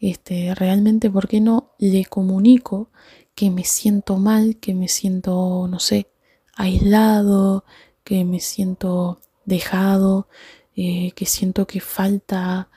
Este, 0.01 0.55
realmente, 0.55 1.11
¿por 1.11 1.29
qué 1.29 1.41
no 1.41 1.73
le 1.79 2.05
comunico 2.05 2.91
que 3.37 3.51
me 3.51 3.65
siento 3.65 4.17
mal, 4.17 4.57
que 4.57 4.75
me 4.75 4.89
siento, 4.89 5.69
no 5.69 5.79
sé, 5.79 6.09
aislado, 6.55 7.65
que 8.03 8.25
me 8.25 8.41
siento 8.41 9.21
dejado, 9.45 10.27
eh, 10.75 11.13
que 11.13 11.27
siento 11.27 11.67
que 11.67 11.81
falta, 11.81 12.71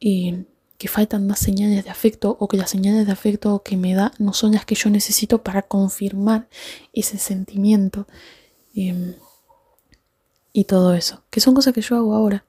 eh, 0.00 0.44
que 0.78 0.88
faltan 0.88 1.26
más 1.26 1.40
señales 1.40 1.84
de 1.84 1.90
afecto 1.90 2.36
o 2.38 2.46
que 2.46 2.56
las 2.56 2.70
señales 2.70 3.06
de 3.06 3.12
afecto 3.12 3.62
que 3.64 3.76
me 3.76 3.94
da 3.94 4.12
no 4.18 4.32
son 4.32 4.52
las 4.52 4.64
que 4.64 4.76
yo 4.76 4.88
necesito 4.88 5.42
para 5.42 5.62
confirmar 5.62 6.48
ese 6.92 7.18
sentimiento. 7.18 8.06
Em, 8.74 9.16
y 10.52 10.64
todo 10.64 10.94
eso, 10.94 11.24
que 11.30 11.40
son 11.40 11.54
cosas 11.54 11.74
que 11.74 11.82
yo 11.82 11.96
hago 11.96 12.14
ahora, 12.14 12.44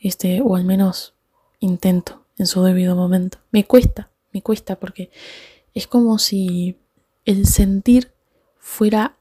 este, 0.00 0.40
o 0.40 0.56
al 0.56 0.64
menos 0.64 1.14
intento 1.60 2.24
en 2.38 2.46
su 2.46 2.62
debido 2.64 2.96
momento. 2.96 3.38
Me 3.52 3.64
cuesta, 3.66 4.10
me 4.32 4.42
cuesta 4.42 4.80
porque 4.80 5.10
es 5.74 5.86
como 5.86 6.18
si 6.18 6.76
el 7.24 7.46
sentir 7.46 8.12
fuera 8.58 9.16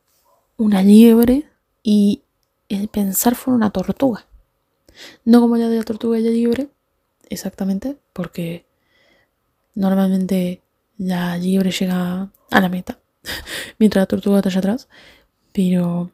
una 0.57 0.83
liebre 0.83 1.49
y 1.83 2.23
el 2.69 2.87
pensar 2.87 3.35
fuera 3.35 3.55
una 3.55 3.71
tortuga. 3.71 4.27
No 5.25 5.41
como 5.41 5.57
la 5.57 5.69
de 5.69 5.77
la 5.77 5.83
tortuga 5.83 6.19
y 6.19 6.23
la 6.23 6.31
liebre, 6.31 6.69
exactamente, 7.29 7.97
porque 8.13 8.65
normalmente 9.73 10.61
la 10.97 11.37
liebre 11.37 11.71
llega 11.71 12.31
a 12.49 12.61
la 12.61 12.69
meta, 12.69 12.99
mientras 13.79 14.03
la 14.03 14.07
tortuga 14.07 14.37
está 14.37 14.49
allá 14.49 14.59
atrás, 14.59 14.89
pero 15.53 16.11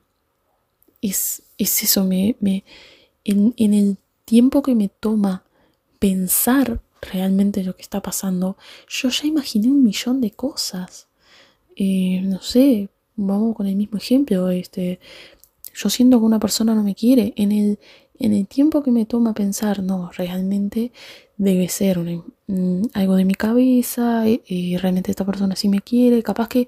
es, 1.01 1.43
eso, 1.57 2.03
me, 2.05 2.35
me 2.39 2.63
en, 3.23 3.53
el 3.57 3.97
tiempo 4.25 4.61
que 4.61 4.75
me 4.75 4.89
toma 4.89 5.43
pensar 5.99 6.81
realmente 7.01 7.63
lo 7.63 7.75
que 7.75 7.81
está 7.81 8.01
pasando, 8.01 8.57
yo 8.87 9.09
ya 9.09 9.27
imaginé 9.27 9.67
un 9.69 9.83
millón 9.83 10.21
de 10.21 10.31
cosas. 10.31 11.07
Eh, 11.75 12.21
no 12.23 12.41
sé, 12.41 12.89
vamos 13.15 13.55
con 13.55 13.67
el 13.67 13.75
mismo 13.75 13.97
ejemplo, 13.97 14.49
este, 14.49 14.99
yo 15.73 15.89
siento 15.89 16.19
que 16.19 16.25
una 16.25 16.39
persona 16.39 16.73
no 16.75 16.83
me 16.83 16.95
quiere, 16.95 17.33
en 17.35 17.51
el, 17.51 17.79
en 18.19 18.33
el 18.33 18.47
tiempo 18.47 18.83
que 18.83 18.91
me 18.91 19.05
toma 19.05 19.33
pensar, 19.33 19.83
no, 19.83 20.11
realmente 20.11 20.91
debe 21.37 21.69
ser 21.69 21.99
algo 22.93 23.15
de 23.15 23.25
mi 23.25 23.35
cabeza, 23.35 24.27
y, 24.27 24.41
y 24.47 24.77
realmente 24.77 25.11
esta 25.11 25.25
persona 25.25 25.55
sí 25.55 25.69
me 25.69 25.81
quiere, 25.81 26.23
capaz 26.23 26.49
que 26.49 26.67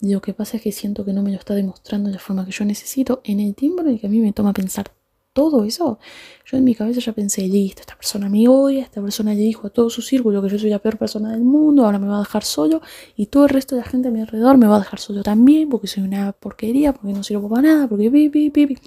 lo 0.00 0.20
que 0.20 0.34
pasa 0.34 0.58
es 0.58 0.62
que 0.62 0.72
siento 0.72 1.04
que 1.04 1.12
no 1.12 1.22
me 1.22 1.30
lo 1.30 1.38
está 1.38 1.54
demostrando 1.54 2.08
de 2.08 2.14
la 2.14 2.20
forma 2.20 2.44
que 2.44 2.52
yo 2.52 2.64
necesito. 2.64 3.22
En 3.24 3.40
el 3.40 3.54
tiempo 3.54 3.80
en 3.80 3.88
el 3.88 4.00
que 4.00 4.06
a 4.06 4.10
mí 4.10 4.20
me 4.20 4.32
toma 4.32 4.52
pensar 4.52 4.92
todo 5.36 5.64
eso, 5.64 5.98
yo 6.46 6.56
en 6.56 6.64
mi 6.64 6.74
cabeza 6.74 6.98
ya 6.98 7.12
pensé, 7.12 7.42
listo, 7.42 7.82
esta 7.82 7.94
persona 7.94 8.30
me 8.30 8.48
odia, 8.48 8.82
esta 8.84 9.02
persona 9.02 9.34
le 9.34 9.42
dijo 9.42 9.66
a 9.66 9.70
todo 9.70 9.90
su 9.90 10.00
círculo 10.00 10.40
que 10.40 10.48
yo 10.48 10.58
soy 10.58 10.70
la 10.70 10.78
peor 10.78 10.96
persona 10.96 11.30
del 11.32 11.44
mundo, 11.44 11.84
ahora 11.84 11.98
me 11.98 12.08
va 12.08 12.16
a 12.16 12.20
dejar 12.20 12.42
solo 12.42 12.80
y 13.16 13.26
todo 13.26 13.44
el 13.44 13.50
resto 13.50 13.74
de 13.74 13.82
la 13.82 13.86
gente 13.86 14.08
a 14.08 14.10
mi 14.10 14.22
alrededor 14.22 14.56
me 14.56 14.66
va 14.66 14.76
a 14.76 14.78
dejar 14.78 14.98
solo 14.98 15.22
también 15.22 15.68
porque 15.68 15.88
soy 15.88 16.04
una 16.04 16.32
porquería, 16.32 16.94
porque 16.94 17.12
no 17.12 17.22
sirvo 17.22 17.50
para 17.50 17.68
nada, 17.68 17.86
porque 17.86 18.10
pipi, 18.10 18.48
pipi. 18.48 18.78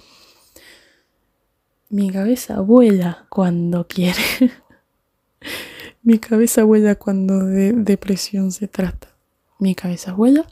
Mi 1.88 2.10
cabeza 2.10 2.58
vuela 2.60 3.26
cuando 3.28 3.86
quiere. 3.86 4.24
mi 6.02 6.18
cabeza 6.18 6.64
vuela 6.64 6.96
cuando 6.96 7.44
de 7.44 7.74
depresión 7.74 8.50
se 8.50 8.66
trata. 8.66 9.14
Mi 9.60 9.76
cabeza 9.76 10.14
vuela 10.14 10.46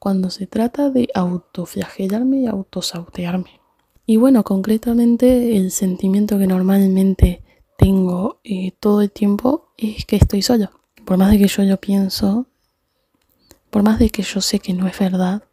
cuando 0.00 0.30
se 0.30 0.48
trata 0.48 0.90
de 0.90 1.08
autoflagelarme 1.14 2.38
y 2.38 2.46
autosautearme. 2.48 3.63
Y 4.06 4.16
bueno, 4.16 4.44
concretamente 4.44 5.56
el 5.56 5.70
sentimiento 5.70 6.38
que 6.38 6.46
normalmente 6.46 7.42
tengo 7.78 8.40
eh, 8.44 8.72
todo 8.78 9.00
el 9.02 9.10
tiempo 9.10 9.72
es 9.78 10.04
que 10.04 10.16
estoy 10.16 10.42
solo. 10.42 10.70
Por 11.04 11.16
más 11.16 11.30
de 11.30 11.38
que 11.38 11.48
yo 11.48 11.62
lo 11.62 11.78
pienso, 11.78 12.46
por 13.70 13.82
más 13.82 13.98
de 13.98 14.10
que 14.10 14.22
yo 14.22 14.40
sé 14.40 14.60
que 14.60 14.72
no 14.72 14.86
es 14.86 14.98
verdad, 14.98 15.44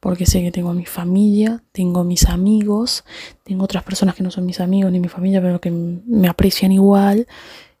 porque 0.00 0.26
sé 0.26 0.40
que 0.42 0.52
tengo 0.52 0.72
mi 0.74 0.86
familia, 0.86 1.62
tengo 1.72 2.04
mis 2.04 2.26
amigos, 2.26 3.04
tengo 3.42 3.64
otras 3.64 3.82
personas 3.82 4.14
que 4.14 4.22
no 4.22 4.30
son 4.30 4.46
mis 4.46 4.60
amigos 4.60 4.92
ni 4.92 5.00
mi 5.00 5.08
familia, 5.08 5.42
pero 5.42 5.60
que 5.60 5.70
me 5.70 6.28
aprecian 6.28 6.72
igual. 6.72 7.26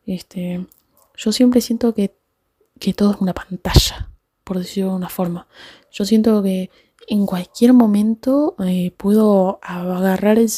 Este, 0.04 0.66
yo 1.16 1.32
siempre 1.32 1.60
siento 1.60 1.94
que, 1.94 2.16
que 2.80 2.92
todo 2.92 3.12
es 3.12 3.20
una 3.20 3.34
pantalla 3.34 4.08
por 4.48 4.58
decirlo 4.58 4.92
de 4.92 4.96
una 4.96 5.10
forma. 5.10 5.46
Yo 5.90 6.06
siento 6.06 6.42
que 6.42 6.70
en 7.08 7.26
cualquier 7.26 7.72
momento 7.72 8.54
eh, 8.64 8.92
puedo 8.96 9.58
agarrar 9.62 10.38
el... 10.38 10.50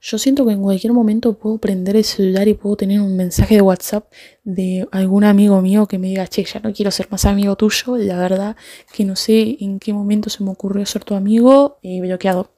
Yo 0.00 0.18
siento 0.18 0.46
que 0.46 0.52
en 0.52 0.62
cualquier 0.62 0.92
momento 0.92 1.32
puedo 1.32 1.58
prender 1.58 1.96
el 1.96 2.04
celular 2.04 2.46
y 2.46 2.54
puedo 2.54 2.76
tener 2.76 3.00
un 3.00 3.16
mensaje 3.16 3.56
de 3.56 3.62
WhatsApp 3.62 4.12
de 4.44 4.86
algún 4.92 5.24
amigo 5.24 5.60
mío 5.62 5.86
que 5.86 5.98
me 5.98 6.08
diga, 6.08 6.28
che, 6.28 6.44
ya 6.44 6.60
no 6.60 6.72
quiero 6.72 6.90
ser 6.90 7.08
más 7.10 7.24
amigo 7.24 7.56
tuyo. 7.56 7.96
La 7.96 8.16
verdad 8.18 8.56
que 8.92 9.04
no 9.04 9.16
sé 9.16 9.56
en 9.58 9.80
qué 9.80 9.92
momento 9.92 10.30
se 10.30 10.44
me 10.44 10.50
ocurrió 10.50 10.86
ser 10.86 11.02
tu 11.02 11.14
amigo 11.14 11.78
y 11.82 12.00
bloqueado. 12.00 12.50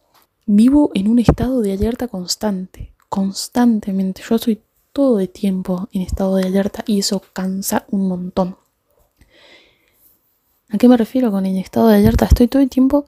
Vivo 0.45 0.91
en 0.95 1.09
un 1.09 1.21
estado 1.21 1.61
de 1.63 1.73
alerta 1.73 2.09
constante, 2.09 2.93
constantemente. 3.09 4.23
Yo 4.29 4.35
estoy 4.35 4.61
todo 4.93 5.21
el 5.21 5.29
tiempo 5.29 5.89
en 5.93 6.03
estado 6.03 6.37
de 6.37 6.47
alerta 6.47 6.85
y 6.87 6.99
eso 6.99 7.23
cansa 7.33 7.87
un 7.91 8.09
montón. 8.09 8.57
¿A 10.71 10.77
qué 10.77 10.87
me 10.87 10.99
refiero 10.99 11.31
con 11.31 11.47
el 11.47 11.57
estado 11.57 11.89
de 11.89 11.97
alerta? 11.97 12.27
Estoy 12.27 12.47
todo 12.47 12.61
el 12.61 12.69
tiempo 12.69 13.07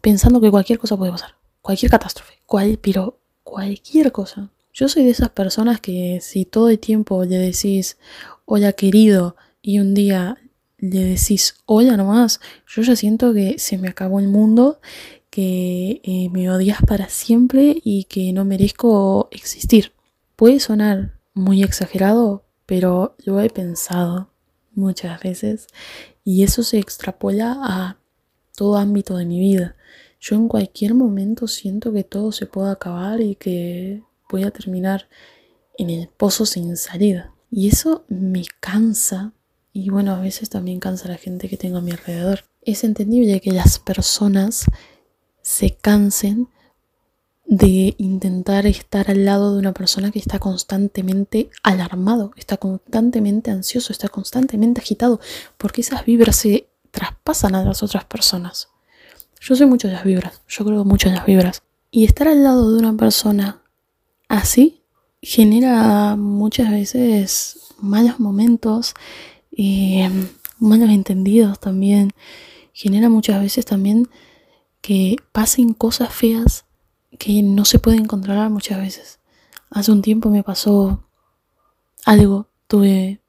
pensando 0.00 0.40
que 0.40 0.50
cualquier 0.50 0.78
cosa 0.78 0.96
puede 0.96 1.12
pasar. 1.12 1.34
Cualquier 1.60 1.90
catástrofe. 1.90 2.34
Cual, 2.46 2.78
pero 2.80 3.18
cualquier 3.42 4.10
cosa. 4.10 4.50
Yo 4.72 4.88
soy 4.88 5.04
de 5.04 5.10
esas 5.10 5.28
personas 5.30 5.80
que 5.80 6.20
si 6.22 6.46
todo 6.46 6.70
el 6.70 6.78
tiempo 6.78 7.24
le 7.24 7.36
decís 7.36 7.98
hola 8.46 8.72
querido 8.72 9.36
y 9.60 9.80
un 9.80 9.92
día 9.92 10.38
le 10.78 11.04
decís 11.04 11.56
hola 11.66 11.96
nomás, 11.96 12.40
yo 12.66 12.80
ya 12.80 12.96
siento 12.96 13.34
que 13.34 13.58
se 13.58 13.76
me 13.76 13.88
acabó 13.88 14.18
el 14.18 14.28
mundo, 14.28 14.80
que 15.28 16.00
eh, 16.04 16.30
me 16.30 16.50
odias 16.50 16.80
para 16.86 17.10
siempre 17.10 17.82
y 17.84 18.04
que 18.04 18.32
no 18.32 18.46
merezco 18.46 19.28
existir. 19.30 19.92
Puede 20.36 20.58
sonar 20.58 21.18
muy 21.34 21.62
exagerado, 21.62 22.44
pero 22.64 23.14
lo 23.24 23.40
he 23.40 23.50
pensado 23.50 24.30
muchas 24.78 25.20
veces 25.20 25.66
y 26.24 26.42
eso 26.42 26.62
se 26.62 26.78
extrapola 26.78 27.58
a 27.62 27.98
todo 28.56 28.76
ámbito 28.76 29.16
de 29.16 29.26
mi 29.26 29.38
vida. 29.40 29.76
Yo 30.20 30.36
en 30.36 30.48
cualquier 30.48 30.94
momento 30.94 31.46
siento 31.46 31.92
que 31.92 32.04
todo 32.04 32.32
se 32.32 32.46
puede 32.46 32.70
acabar 32.70 33.20
y 33.20 33.34
que 33.36 34.02
voy 34.30 34.44
a 34.44 34.50
terminar 34.50 35.08
en 35.76 35.90
el 35.90 36.08
pozo 36.08 36.46
sin 36.46 36.76
salida. 36.76 37.32
Y 37.50 37.68
eso 37.68 38.04
me 38.08 38.44
cansa 38.60 39.32
y 39.72 39.90
bueno, 39.90 40.12
a 40.12 40.20
veces 40.20 40.50
también 40.50 40.80
cansa 40.80 41.06
a 41.06 41.12
la 41.12 41.18
gente 41.18 41.48
que 41.48 41.56
tengo 41.56 41.78
a 41.78 41.82
mi 41.82 41.92
alrededor. 41.92 42.44
Es 42.62 42.84
entendible 42.84 43.40
que 43.40 43.52
las 43.52 43.78
personas 43.78 44.64
se 45.42 45.70
cansen 45.76 46.48
de 47.48 47.94
intentar 47.96 48.66
estar 48.66 49.10
al 49.10 49.24
lado 49.24 49.54
de 49.54 49.58
una 49.58 49.72
persona 49.72 50.10
que 50.10 50.18
está 50.18 50.38
constantemente 50.38 51.48
alarmado, 51.62 52.32
está 52.36 52.58
constantemente 52.58 53.50
ansioso, 53.50 53.90
está 53.90 54.10
constantemente 54.10 54.82
agitado, 54.82 55.18
porque 55.56 55.80
esas 55.80 56.04
vibras 56.04 56.36
se 56.36 56.68
traspasan 56.90 57.54
a 57.54 57.64
las 57.64 57.82
otras 57.82 58.04
personas. 58.04 58.68
Yo 59.40 59.56
soy 59.56 59.66
mucho 59.66 59.88
de 59.88 59.94
las 59.94 60.04
vibras, 60.04 60.42
yo 60.46 60.62
creo 60.66 60.84
mucho 60.84 61.08
en 61.08 61.14
las 61.14 61.24
vibras. 61.24 61.62
Y 61.90 62.04
estar 62.04 62.28
al 62.28 62.44
lado 62.44 62.70
de 62.70 62.80
una 62.80 62.94
persona 62.98 63.62
así 64.28 64.82
genera 65.22 66.16
muchas 66.16 66.70
veces 66.70 67.72
malos 67.80 68.20
momentos, 68.20 68.92
em, 69.52 70.28
malos 70.58 70.90
entendidos 70.90 71.58
también. 71.60 72.12
Genera 72.74 73.08
muchas 73.08 73.40
veces 73.40 73.64
también 73.64 74.06
que 74.82 75.16
pasen 75.32 75.72
cosas 75.72 76.12
feas 76.12 76.66
que 77.18 77.42
no 77.42 77.64
se 77.64 77.78
pueden 77.78 78.06
controlar 78.06 78.50
muchas 78.50 78.78
veces. 78.78 79.20
Hace 79.70 79.92
un 79.92 80.02
tiempo 80.02 80.30
me 80.30 80.42
pasó 80.42 81.04
algo, 82.04 82.48
tuve 82.66 83.20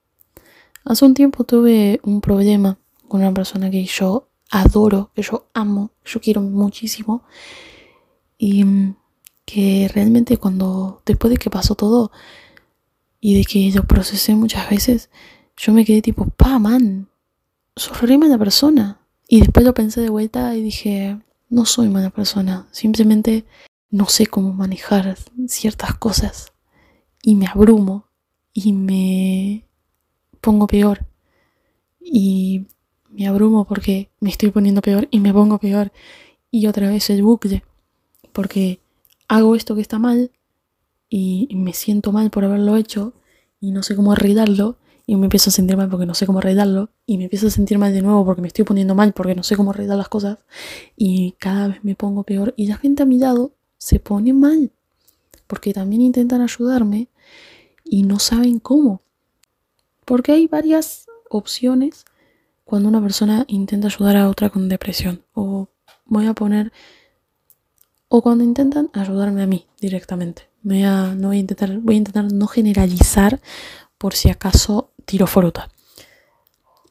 Hace 0.90 1.06
un 1.06 1.14
tiempo 1.14 1.44
tuve 1.44 2.00
un 2.04 2.20
problema 2.20 2.80
con 3.08 3.22
una 3.22 3.32
persona 3.32 3.70
que 3.70 3.86
yo 3.86 4.30
adoro, 4.50 5.12
que 5.14 5.22
yo 5.22 5.48
amo, 5.54 5.92
que 6.04 6.12
yo 6.12 6.20
quiero 6.20 6.42
muchísimo. 6.42 7.24
Y 8.40 8.64
mm, 8.64 8.96
que 9.46 9.90
realmente 9.94 10.38
cuando, 10.38 11.04
después 11.06 11.30
de 11.30 11.38
que 11.38 11.52
pasó 11.52 11.76
todo 11.76 12.12
y 13.20 13.38
de 13.38 13.46
que 13.46 13.70
yo 13.70 13.84
procesé 13.84 14.34
muchas 14.34 14.68
veces, 14.70 15.12
yo 15.58 15.74
me 15.74 15.86
quedé 15.86 16.02
tipo, 16.02 16.26
pa, 16.26 16.58
man, 16.58 17.10
sos 17.76 18.02
re 18.02 18.18
mala 18.18 18.40
persona. 18.40 19.00
Y 19.28 19.42
después 19.42 19.64
lo 19.66 19.76
pensé 19.76 20.02
de 20.02 20.10
vuelta 20.10 20.56
y 20.56 20.64
dije, 20.64 21.20
no 21.50 21.66
soy 21.66 21.90
mala 21.90 22.10
persona, 22.10 22.68
simplemente 22.72 23.46
no 23.90 24.08
sé 24.08 24.28
cómo 24.28 24.54
manejar 24.54 25.18
ciertas 25.48 25.96
cosas 25.96 26.54
y 27.22 27.36
me 27.36 27.48
abrumo 27.48 28.08
y 28.54 28.74
me 28.74 29.66
pongo 30.42 30.68
peor. 30.68 31.06
Y 32.00 32.68
me 33.10 33.28
abrumo 33.28 33.66
porque 33.66 34.10
me 34.20 34.30
estoy 34.30 34.52
poniendo 34.52 34.82
peor 34.82 35.08
y 35.12 35.20
me 35.20 35.34
pongo 35.34 35.58
peor. 35.58 35.92
Y 36.52 36.68
otra 36.68 36.90
vez 36.90 37.10
el 37.10 37.24
bucle 37.24 37.64
porque 38.34 38.80
hago 39.28 39.56
esto 39.56 39.76
que 39.76 39.82
está 39.82 40.00
mal 40.00 40.32
y 41.10 41.48
me 41.56 41.74
siento 41.74 42.12
mal 42.12 42.30
por 42.30 42.46
haberlo 42.46 42.78
hecho 42.78 43.14
y 43.60 43.72
no 43.72 43.84
sé 43.84 43.96
cómo 43.96 44.12
arreglarlo 44.14 44.78
y 45.06 45.16
me 45.16 45.26
empiezo 45.26 45.50
a 45.50 45.54
sentir 45.54 45.76
mal 45.76 45.90
porque 45.90 46.06
no 46.06 46.14
sé 46.14 46.28
cómo 46.28 46.38
arreglarlo 46.38 46.92
y 47.08 47.18
me 47.18 47.24
empiezo 47.26 47.48
a 47.48 47.50
sentir 47.50 47.80
mal 47.80 47.94
de 47.94 48.02
nuevo 48.04 48.24
porque 48.24 48.42
me 48.42 48.48
estoy 48.48 48.64
poniendo 48.64 48.94
mal 48.94 49.12
porque 49.14 49.34
no 49.34 49.42
sé 49.42 49.58
cómo 49.58 49.72
arreglar 49.72 49.98
las 49.98 50.08
cosas 50.08 50.38
y 50.96 51.34
cada 51.40 51.68
vez 51.70 51.84
me 51.84 51.96
pongo 51.96 52.24
peor 52.24 52.54
y 52.56 52.68
la 52.68 52.78
gente 52.78 53.04
a 53.04 53.06
mi 53.08 53.18
lado 53.18 53.56
se 53.80 54.00
pone 54.00 54.34
mal 54.34 54.72
porque 55.48 55.74
también 55.74 56.04
intentan 56.04 56.42
ayudarme 56.42 57.08
y 57.84 58.04
no 58.04 58.20
saben 58.20 58.60
cómo. 58.60 59.02
Porque 60.06 60.32
hay 60.32 60.46
varias 60.46 61.08
opciones 61.28 62.06
cuando 62.66 62.88
una 62.88 63.02
persona 63.02 63.46
intenta 63.48 63.88
ayudar 63.88 64.16
a 64.18 64.30
otra 64.30 64.52
con 64.52 64.70
depresión. 64.70 65.24
O 65.34 65.68
voy 66.06 66.28
a 66.28 66.36
poner... 66.36 66.72
O 68.10 68.22
cuando 68.22 68.44
intentan 68.44 68.92
ayudarme 68.94 69.42
a 69.42 69.48
mí 69.48 69.66
directamente. 69.82 70.50
Voy 70.62 70.84
a, 70.84 71.16
no 71.16 71.30
voy 71.30 71.38
a 71.38 71.40
intentar, 71.40 71.80
voy 71.80 71.96
a 71.96 71.98
intentar 71.98 72.32
no 72.32 72.46
generalizar 72.46 73.42
por 73.98 74.14
si 74.14 74.30
acaso 74.30 74.92
tiro 75.06 75.26
fruta. 75.26 75.70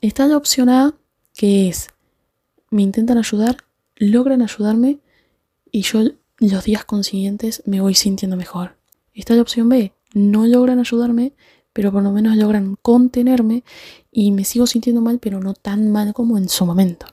Está 0.01 0.27
la 0.27 0.37
opción 0.37 0.69
A, 0.69 0.95
que 1.35 1.69
es, 1.69 1.89
me 2.71 2.83
intentan 2.83 3.19
ayudar, 3.19 3.59
logran 3.97 4.43
ayudarme 4.43 4.99
y 5.71 5.83
yo 5.83 6.03
los 6.39 6.65
días 6.65 6.85
consiguientes 6.85 7.63
me 7.67 7.81
voy 7.81 7.95
sintiendo 7.95 8.37
mejor. 8.37 8.77
Está 9.13 9.35
la 9.35 9.43
opción 9.43 9.69
B, 9.69 9.93
no 10.15 10.47
logran 10.47 10.79
ayudarme, 10.79 11.35
pero 11.73 11.93
por 11.93 12.03
lo 12.03 12.13
menos 12.13 12.37
logran 12.37 12.77
contenerme 12.81 13.65
y 14.11 14.33
me 14.33 14.45
sigo 14.45 14.67
sintiendo 14.67 15.01
mal, 15.01 15.19
pero 15.19 15.41
no 15.41 15.55
tan 15.55 15.91
mal 15.91 16.13
como 16.15 16.39
en 16.39 16.49
su 16.49 16.65
momento. 16.65 17.07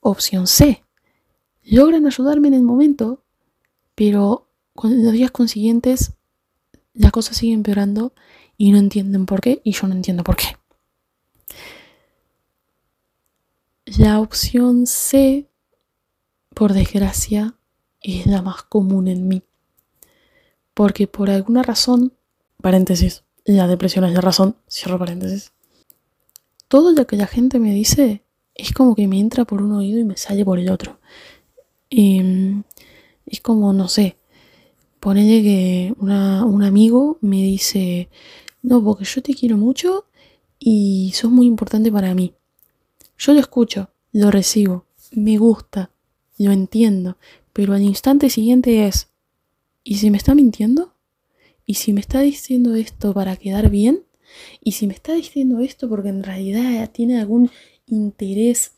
Opción 0.00 0.46
C, 0.46 0.84
logran 1.62 2.06
ayudarme 2.06 2.48
en 2.48 2.54
el 2.54 2.62
momento, 2.62 3.22
pero 3.94 4.48
con 4.74 5.02
los 5.02 5.12
días 5.12 5.30
consiguientes 5.30 6.12
la 6.94 7.10
cosa 7.10 7.34
sigue 7.34 7.54
empeorando 7.54 8.12
y 8.56 8.72
no 8.72 8.78
entienden 8.78 9.26
por 9.26 9.40
qué 9.40 9.60
y 9.64 9.72
yo 9.72 9.86
no 9.86 9.94
entiendo 9.94 10.24
por 10.24 10.36
qué. 10.36 10.56
La 13.98 14.20
opción 14.20 14.86
C, 14.86 15.48
por 16.54 16.72
desgracia, 16.72 17.56
es 18.02 18.26
la 18.26 18.42
más 18.42 18.62
común 18.62 19.08
en 19.08 19.28
mí. 19.28 19.42
Porque 20.74 21.06
por 21.06 21.30
alguna 21.30 21.62
razón, 21.62 22.12
paréntesis, 22.60 23.24
la 23.44 23.66
depresión 23.66 24.04
es 24.04 24.12
la 24.12 24.20
razón, 24.20 24.56
cierro 24.68 24.98
paréntesis. 24.98 25.52
Todo 26.68 26.92
lo 26.92 27.06
que 27.06 27.16
la 27.16 27.26
gente 27.26 27.58
me 27.58 27.72
dice 27.72 28.22
es 28.54 28.72
como 28.72 28.94
que 28.94 29.06
me 29.06 29.20
entra 29.20 29.44
por 29.44 29.62
un 29.62 29.72
oído 29.72 29.98
y 29.98 30.04
me 30.04 30.16
sale 30.16 30.44
por 30.44 30.58
el 30.58 30.70
otro. 30.70 30.98
Em, 31.90 32.64
es 33.26 33.40
como, 33.40 33.72
no 33.72 33.88
sé, 33.88 34.16
ponele 35.00 35.42
que 35.42 35.94
un 35.98 36.62
amigo 36.62 37.18
me 37.20 37.42
dice, 37.42 38.08
no, 38.62 38.82
porque 38.82 39.04
yo 39.04 39.22
te 39.22 39.34
quiero 39.34 39.56
mucho 39.56 40.06
y 40.58 41.12
sos 41.14 41.30
muy 41.30 41.46
importante 41.46 41.92
para 41.92 42.14
mí. 42.14 42.34
Yo 43.18 43.32
lo 43.32 43.40
escucho, 43.40 43.90
lo 44.12 44.30
recibo, 44.30 44.86
me 45.12 45.38
gusta, 45.38 45.90
lo 46.38 46.52
entiendo, 46.52 47.16
pero 47.56 47.72
al 47.72 47.80
instante 47.80 48.28
siguiente 48.28 48.86
es, 48.86 49.08
¿y 49.82 49.96
si 49.96 50.10
me 50.10 50.18
está 50.18 50.34
mintiendo? 50.34 50.92
¿Y 51.64 51.76
si 51.76 51.94
me 51.94 52.00
está 52.00 52.20
diciendo 52.20 52.74
esto 52.74 53.14
para 53.14 53.38
quedar 53.38 53.70
bien? 53.70 54.04
¿Y 54.60 54.72
si 54.72 54.86
me 54.86 54.92
está 54.92 55.14
diciendo 55.14 55.60
esto 55.60 55.88
porque 55.88 56.10
en 56.10 56.22
realidad 56.22 56.90
tiene 56.92 57.18
algún 57.18 57.50
interés 57.86 58.72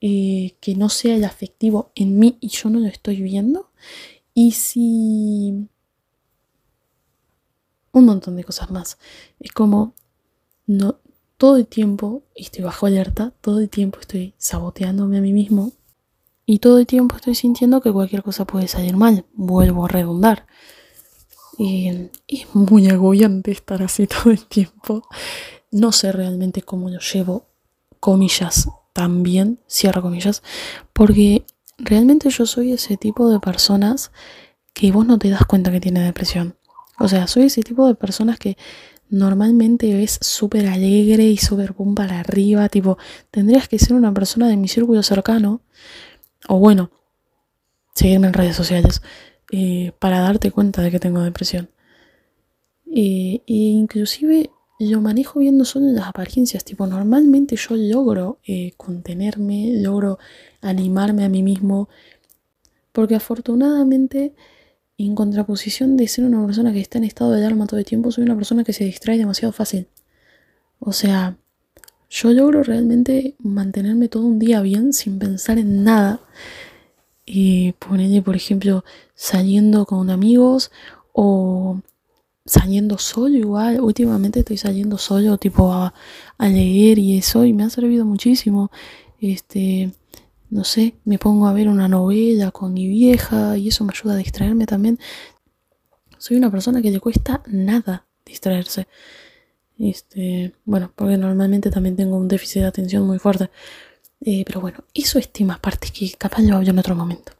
eh, 0.00 0.54
que 0.60 0.76
no 0.76 0.90
sea 0.90 1.16
el 1.16 1.24
afectivo 1.24 1.90
en 1.96 2.20
mí 2.20 2.38
y 2.40 2.50
yo 2.50 2.70
no 2.70 2.78
lo 2.78 2.86
estoy 2.86 3.20
viendo? 3.20 3.72
¿Y 4.32 4.52
si... 4.52 5.66
Un 7.90 8.04
montón 8.04 8.36
de 8.36 8.44
cosas 8.44 8.70
más. 8.70 8.96
Es 9.40 9.50
como, 9.50 9.96
no, 10.68 11.00
todo 11.36 11.56
el 11.56 11.66
tiempo 11.66 12.22
estoy 12.36 12.62
bajo 12.62 12.86
alerta, 12.86 13.34
todo 13.40 13.58
el 13.58 13.68
tiempo 13.68 13.98
estoy 13.98 14.34
saboteándome 14.38 15.18
a 15.18 15.20
mí 15.20 15.32
mismo 15.32 15.72
y 16.50 16.58
todo 16.58 16.80
el 16.80 16.86
tiempo 16.88 17.14
estoy 17.14 17.36
sintiendo 17.36 17.80
que 17.80 17.92
cualquier 17.92 18.24
cosa 18.24 18.44
puede 18.44 18.66
salir 18.66 18.96
mal. 18.96 19.24
Vuelvo 19.34 19.84
a 19.84 19.88
redundar. 19.88 20.48
Y 21.56 22.10
es 22.26 22.52
muy 22.56 22.88
agobiante 22.88 23.52
estar 23.52 23.80
así 23.84 24.06
todo 24.08 24.32
el 24.32 24.44
tiempo. 24.46 25.06
No 25.70 25.92
sé 25.92 26.10
realmente 26.10 26.62
cómo 26.62 26.90
lo 26.90 26.98
llevo, 26.98 27.46
comillas, 28.00 28.68
también, 28.92 29.60
cierro 29.68 30.02
comillas, 30.02 30.42
porque 30.92 31.46
realmente 31.78 32.30
yo 32.30 32.44
soy 32.46 32.72
ese 32.72 32.96
tipo 32.96 33.30
de 33.30 33.38
personas 33.38 34.10
que 34.72 34.90
vos 34.90 35.06
no 35.06 35.20
te 35.20 35.30
das 35.30 35.44
cuenta 35.44 35.70
que 35.70 35.80
tiene 35.80 36.00
depresión. 36.00 36.56
O 36.98 37.06
sea, 37.06 37.28
soy 37.28 37.44
ese 37.44 37.62
tipo 37.62 37.86
de 37.86 37.94
personas 37.94 38.40
que 38.40 38.56
normalmente 39.08 39.94
ves 39.94 40.18
súper 40.20 40.66
alegre 40.66 41.26
y 41.26 41.36
súper 41.36 41.74
pum 41.74 41.94
para 41.94 42.18
arriba. 42.18 42.68
Tipo, 42.68 42.98
tendrías 43.30 43.68
que 43.68 43.78
ser 43.78 43.94
una 43.94 44.12
persona 44.12 44.48
de 44.48 44.56
mi 44.56 44.66
círculo 44.66 45.04
cercano 45.04 45.62
o 46.48 46.58
bueno, 46.58 46.90
seguirme 47.94 48.28
en 48.28 48.34
redes 48.34 48.56
sociales 48.56 49.02
eh, 49.52 49.92
para 49.98 50.20
darte 50.20 50.50
cuenta 50.50 50.82
de 50.82 50.90
que 50.90 51.00
tengo 51.00 51.20
depresión. 51.22 51.70
e 52.86 53.42
inclusive 53.46 54.50
lo 54.80 55.00
manejo 55.02 55.40
viendo 55.40 55.64
solo 55.66 55.86
las 55.92 56.08
apariencias, 56.08 56.64
tipo 56.64 56.86
normalmente 56.86 57.54
yo 57.56 57.76
logro 57.76 58.38
eh, 58.46 58.72
contenerme, 58.78 59.74
logro 59.74 60.18
animarme 60.62 61.24
a 61.24 61.28
mí 61.28 61.42
mismo, 61.42 61.88
porque 62.92 63.14
afortunadamente 63.14 64.34
en 64.96 65.14
contraposición 65.14 65.96
de 65.96 66.08
ser 66.08 66.24
una 66.24 66.44
persona 66.46 66.72
que 66.72 66.80
está 66.80 66.98
en 66.98 67.04
estado 67.04 67.32
de 67.32 67.44
alarma 67.44 67.66
todo 67.66 67.78
el 67.78 67.86
tiempo, 67.86 68.10
soy 68.10 68.24
una 68.24 68.36
persona 68.36 68.64
que 68.64 68.72
se 68.72 68.84
distrae 68.84 69.18
demasiado 69.18 69.52
fácil. 69.52 69.88
O 70.78 70.92
sea, 70.92 71.36
yo 72.10 72.32
logro 72.32 72.64
realmente 72.64 73.36
mantenerme 73.38 74.08
todo 74.08 74.24
un 74.26 74.40
día 74.40 74.60
bien 74.60 74.92
sin 74.92 75.18
pensar 75.18 75.58
en 75.58 75.84
nada. 75.84 76.20
Y 77.24 77.72
ponerle, 77.74 78.22
por 78.22 78.34
ejemplo, 78.34 78.84
saliendo 79.14 79.86
con 79.86 80.10
amigos 80.10 80.72
o 81.12 81.80
saliendo 82.44 82.98
solo 82.98 83.36
igual. 83.36 83.80
Últimamente 83.80 84.40
estoy 84.40 84.56
saliendo 84.56 84.98
solo, 84.98 85.38
tipo 85.38 85.72
a, 85.72 85.94
a, 86.36 86.48
leer 86.48 86.98
y 86.98 87.18
eso, 87.18 87.44
y 87.44 87.52
me 87.52 87.62
ha 87.62 87.70
servido 87.70 88.04
muchísimo. 88.04 88.72
Este, 89.20 89.92
no 90.50 90.64
sé, 90.64 90.94
me 91.04 91.18
pongo 91.18 91.46
a 91.46 91.52
ver 91.52 91.68
una 91.68 91.86
novela 91.86 92.50
con 92.50 92.74
mi 92.74 92.88
vieja 92.88 93.56
y 93.56 93.68
eso 93.68 93.84
me 93.84 93.92
ayuda 93.94 94.14
a 94.14 94.16
distraerme 94.16 94.66
también. 94.66 94.98
Soy 96.18 96.36
una 96.36 96.50
persona 96.50 96.82
que 96.82 96.90
le 96.90 96.98
cuesta 96.98 97.42
nada 97.46 98.06
distraerse. 98.26 98.88
Este, 99.80 100.54
bueno, 100.66 100.92
porque 100.94 101.16
normalmente 101.16 101.70
también 101.70 101.96
tengo 101.96 102.16
un 102.18 102.28
déficit 102.28 102.60
de 102.62 102.68
atención 102.68 103.06
muy 103.06 103.18
fuerte. 103.18 103.50
Eh, 104.20 104.44
pero 104.44 104.60
bueno, 104.60 104.84
eso 104.92 105.18
es 105.18 105.32
temas 105.32 105.58
partes 105.58 105.90
que 105.90 106.12
capaz 106.12 106.42
lo 106.42 106.56
hablo 106.56 106.70
en 106.70 106.78
otro 106.78 106.94
momento. 106.94 107.32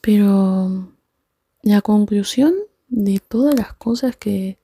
Pero 0.00 0.92
la 1.62 1.82
conclusión 1.82 2.54
de 2.86 3.18
todas 3.18 3.56
las 3.56 3.72
cosas 3.74 4.14
que, 4.16 4.58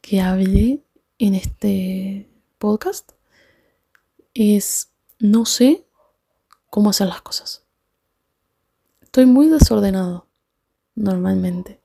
que 0.00 0.20
hablé 0.20 0.82
en 1.18 1.34
este 1.34 2.28
podcast 2.58 3.12
es 4.34 4.88
no 5.20 5.46
sé 5.46 5.84
cómo 6.68 6.90
hacer 6.90 7.06
las 7.06 7.22
cosas. 7.22 7.62
Estoy 9.02 9.26
muy 9.26 9.48
desordenado 9.48 10.26
normalmente. 10.96 11.80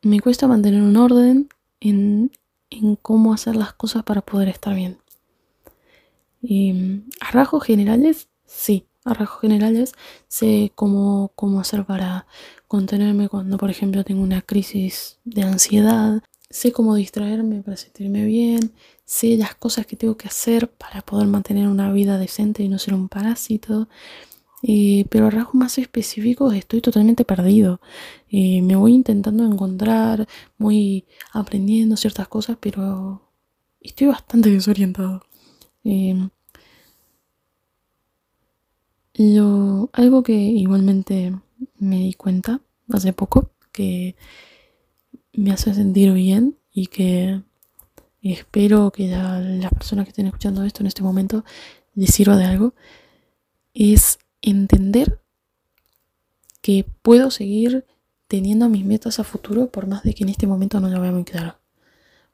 Me 0.00 0.20
cuesta 0.20 0.48
mantener 0.48 0.80
un 0.80 0.96
orden 0.96 1.48
en 1.80 2.32
en 2.70 2.96
cómo 2.96 3.32
hacer 3.32 3.56
las 3.56 3.72
cosas 3.72 4.02
para 4.04 4.22
poder 4.22 4.48
estar 4.48 4.74
bien. 4.74 4.98
Y 6.40 6.72
mm, 6.72 7.08
a 7.20 7.30
rasgos 7.32 7.64
generales, 7.64 8.28
sí, 8.46 8.86
a 9.04 9.14
rasgos 9.14 9.40
generales 9.40 9.94
sé 10.28 10.72
cómo, 10.74 11.32
cómo 11.34 11.60
hacer 11.60 11.84
para 11.84 12.26
contenerme 12.66 13.28
cuando, 13.28 13.56
por 13.58 13.70
ejemplo, 13.70 14.04
tengo 14.04 14.22
una 14.22 14.42
crisis 14.42 15.18
de 15.24 15.42
ansiedad. 15.42 16.22
sé 16.50 16.72
cómo 16.72 16.94
distraerme 16.94 17.62
para 17.62 17.76
sentirme 17.76 18.24
bien, 18.24 18.72
sé 19.04 19.36
las 19.36 19.54
cosas 19.54 19.86
que 19.86 19.96
tengo 19.96 20.16
que 20.16 20.28
hacer 20.28 20.70
para 20.70 21.02
poder 21.02 21.26
mantener 21.26 21.68
una 21.68 21.92
vida 21.92 22.18
decente 22.18 22.62
y 22.62 22.68
no 22.68 22.78
ser 22.78 22.94
un 22.94 23.08
parásito. 23.08 23.88
Eh, 24.62 25.06
pero 25.10 25.30
rasgos 25.30 25.54
más 25.54 25.78
específicos 25.78 26.54
estoy 26.54 26.80
totalmente 26.80 27.24
perdido. 27.24 27.80
Eh, 28.30 28.62
me 28.62 28.76
voy 28.76 28.94
intentando 28.94 29.44
encontrar, 29.44 30.26
muy 30.58 31.06
aprendiendo 31.32 31.96
ciertas 31.96 32.28
cosas, 32.28 32.56
pero 32.60 33.22
estoy 33.80 34.08
bastante 34.08 34.50
desorientado. 34.50 35.22
Eh, 35.84 36.28
algo 39.92 40.22
que 40.22 40.32
igualmente 40.32 41.34
me 41.78 41.98
di 41.98 42.14
cuenta 42.14 42.60
hace 42.92 43.12
poco, 43.12 43.50
que 43.72 44.16
me 45.32 45.50
hace 45.52 45.74
sentir 45.74 46.12
bien 46.12 46.56
y 46.72 46.86
que 46.86 47.42
espero 48.22 48.90
que 48.90 49.08
las 49.08 49.72
personas 49.72 50.04
que 50.04 50.10
estén 50.10 50.26
escuchando 50.26 50.64
esto 50.64 50.82
en 50.82 50.88
este 50.88 51.02
momento 51.02 51.44
les 51.94 52.10
sirva 52.10 52.36
de 52.36 52.44
algo, 52.44 52.74
es 53.74 54.18
entender 54.42 55.20
que 56.60 56.84
puedo 57.02 57.30
seguir 57.30 57.86
teniendo 58.28 58.68
mis 58.68 58.84
metas 58.84 59.18
a 59.18 59.24
futuro 59.24 59.68
por 59.68 59.86
más 59.86 60.02
de 60.02 60.14
que 60.14 60.24
en 60.24 60.30
este 60.30 60.46
momento 60.46 60.80
no 60.80 60.88
lo 60.88 61.00
vea 61.00 61.12
muy 61.12 61.24
claro. 61.24 61.56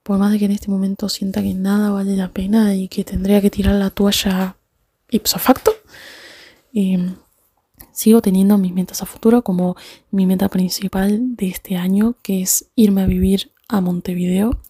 Por 0.02 0.18
más 0.18 0.32
de 0.32 0.38
que 0.38 0.44
en 0.44 0.50
este 0.50 0.70
momento 0.70 1.08
sienta 1.08 1.40
que 1.40 1.54
nada 1.54 1.90
vale 1.90 2.16
la 2.16 2.28
pena 2.28 2.74
y 2.74 2.88
que 2.88 3.04
tendría 3.04 3.40
que 3.40 3.50
tirar 3.50 3.76
la 3.76 3.90
toalla 3.90 4.56
ipso 5.10 5.38
facto. 5.38 5.72
Em, 6.72 7.14
sigo 7.92 8.20
teniendo 8.20 8.58
mis 8.58 8.72
metas 8.72 9.02
a 9.02 9.06
futuro 9.06 9.42
como 9.42 9.76
mi 10.10 10.26
meta 10.26 10.48
principal 10.48 11.36
de 11.36 11.48
este 11.48 11.76
año, 11.76 12.16
que 12.22 12.42
es 12.42 12.66
irme 12.74 13.02
a 13.02 13.06
vivir 13.06 13.52
a 13.68 13.80
Montevideo, 13.80 14.60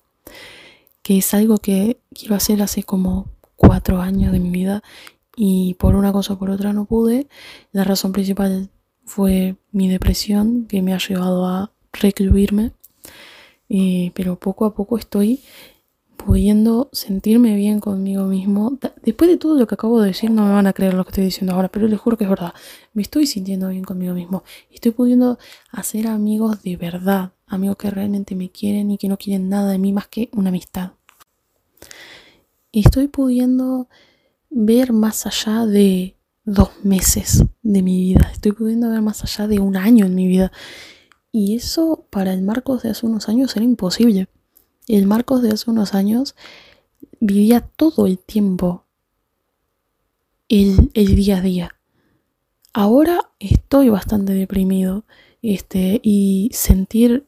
que 1.03 1.19
es 1.19 1.35
algo 1.35 1.59
que 1.59 1.99
quiero 2.15 2.35
hacer 2.35 2.63
hace 2.63 2.83
como 2.83 3.27
cuatro 3.57 4.01
años 4.01 4.33
de 4.33 4.41
mi 4.41 4.51
vida 4.51 4.83
y 5.37 5.75
por 5.75 5.97
una 5.97 6.13
cosa 6.13 6.35
o 6.35 6.39
por 6.39 6.51
otra 6.51 6.73
no 6.73 6.85
pude. 6.85 7.29
La 7.73 7.85
razón 7.85 8.13
principal 8.13 8.71
fue 9.05 9.57
mi 9.73 9.89
depresión 9.89 10.67
que 10.67 10.83
me 10.83 10.95
ha 10.95 10.99
llevado 10.99 11.47
a 11.47 11.73
recluirme, 11.93 12.73
eh, 13.69 14.13
pero 14.15 14.39
poco 14.39 14.65
a 14.65 14.75
poco 14.75 14.99
estoy 14.99 15.41
pudiendo 16.17 16.89
sentirme 16.93 17.55
bien 17.55 17.81
conmigo 17.81 18.25
mismo. 18.25 18.79
Después 19.03 19.29
de 19.29 19.37
todo 19.37 19.59
lo 19.59 19.67
que 19.67 19.75
acabo 19.75 20.01
de 20.01 20.09
decir, 20.09 20.31
no 20.31 20.47
me 20.47 20.53
van 20.53 20.67
a 20.67 20.73
creer 20.73 20.95
lo 20.95 21.05
que 21.05 21.11
estoy 21.11 21.25
diciendo 21.25 21.55
ahora, 21.55 21.69
pero 21.69 21.87
les 21.87 22.01
juro 22.01 22.17
que 22.17 22.25
es 22.25 22.31
verdad. 22.31 22.55
Me 22.95 23.03
estoy 23.03 23.27
sintiendo 23.27 23.69
bien 23.69 23.85
conmigo 23.85 24.15
mismo. 24.15 24.43
Estoy 24.71 24.93
pudiendo 24.93 25.39
hacer 25.71 26.07
amigos 26.07 26.63
de 26.63 26.77
verdad, 26.77 27.33
amigos 27.47 27.77
que 27.77 27.91
realmente 27.91 28.35
me 28.35 28.51
quieren 28.51 28.91
y 28.91 28.99
que 28.99 29.09
no 29.09 29.19
quieren 29.19 29.49
nada 29.49 29.71
de 29.71 29.79
mí 29.79 29.93
más 29.93 30.09
que 30.09 30.31
una 30.33 30.49
amistad. 30.49 30.93
Y 32.73 32.81
estoy 32.81 33.09
pudiendo 33.09 33.89
ver 34.55 34.93
más 34.93 35.27
allá 35.27 35.67
de 35.67 36.17
dos 36.45 36.71
meses 36.85 37.45
de 37.63 37.83
mi 37.83 37.99
vida. 37.99 38.31
Estoy 38.33 38.53
pudiendo 38.53 38.89
ver 38.89 39.03
más 39.03 39.23
allá 39.25 39.49
de 39.49 39.59
un 39.59 39.77
año 39.77 40.07
en 40.07 40.15
mi 40.15 40.29
vida. 40.29 40.53
Y 41.33 41.57
eso 41.57 42.07
para 42.11 42.33
el 42.33 42.43
Marcos 42.43 42.83
de 42.83 42.91
hace 42.91 43.05
unos 43.05 43.29
años 43.29 43.57
era 43.57 43.65
imposible. 43.65 44.29
El 44.87 45.07
Marcos 45.07 45.43
de 45.43 45.51
hace 45.51 45.71
unos 45.71 45.95
años 45.95 46.37
vivía 47.19 47.61
todo 47.61 48.07
el 48.07 48.19
tiempo 48.19 48.87
el, 50.49 50.91
el 50.95 51.17
día 51.17 51.39
a 51.39 51.41
día. 51.41 51.77
Ahora 52.73 53.33
estoy 53.41 53.89
bastante 53.89 54.35
deprimido 54.35 55.05
este, 55.43 56.01
y 56.03 56.51
sentir 56.53 57.27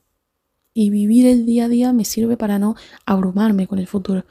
y 0.74 0.90
vivir 0.90 1.26
el 1.26 1.46
día 1.46 1.64
a 1.64 1.68
día 1.68 1.92
me 1.92 2.04
sirve 2.04 2.36
para 2.36 2.58
no 2.58 2.76
abrumarme 3.04 3.66
con 3.66 3.78
el 3.80 3.86
futuro. 3.88 4.26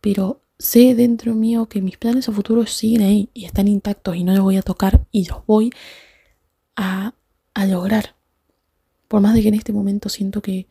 Pero 0.00 0.40
sé 0.60 0.94
dentro 0.94 1.34
mío 1.34 1.66
que 1.66 1.80
mis 1.80 1.96
planes 1.96 2.28
a 2.28 2.32
futuro 2.32 2.66
siguen 2.66 3.02
ahí 3.02 3.30
y 3.32 3.46
están 3.46 3.66
intactos 3.66 4.14
y 4.14 4.24
no 4.24 4.34
los 4.34 4.42
voy 4.42 4.58
a 4.58 4.62
tocar 4.62 5.06
y 5.10 5.26
los 5.26 5.44
voy 5.46 5.72
a, 6.76 7.14
a 7.54 7.66
lograr. 7.66 8.14
Por 9.08 9.22
más 9.22 9.34
de 9.34 9.42
que 9.42 9.48
en 9.48 9.54
este 9.54 9.72
momento 9.72 10.10
siento 10.10 10.42
que 10.42 10.68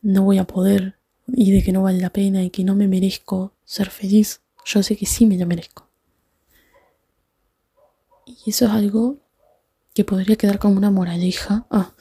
no 0.00 0.22
voy 0.22 0.38
a 0.38 0.46
poder 0.46 0.96
y 1.26 1.50
de 1.50 1.62
que 1.62 1.72
no 1.72 1.82
vale 1.82 2.00
la 2.00 2.10
pena 2.10 2.44
y 2.44 2.50
que 2.50 2.62
no 2.62 2.76
me 2.76 2.86
merezco 2.86 3.52
ser 3.64 3.90
feliz, 3.90 4.42
yo 4.64 4.82
sé 4.82 4.96
que 4.96 5.06
sí 5.06 5.26
me 5.26 5.36
lo 5.36 5.46
merezco. 5.46 5.88
Y 8.26 8.50
eso 8.50 8.66
es 8.66 8.70
algo 8.70 9.18
que 9.92 10.04
podría 10.04 10.36
quedar 10.36 10.60
como 10.60 10.76
una 10.76 10.92
moraleja. 10.92 11.66
Ah, 11.68 11.94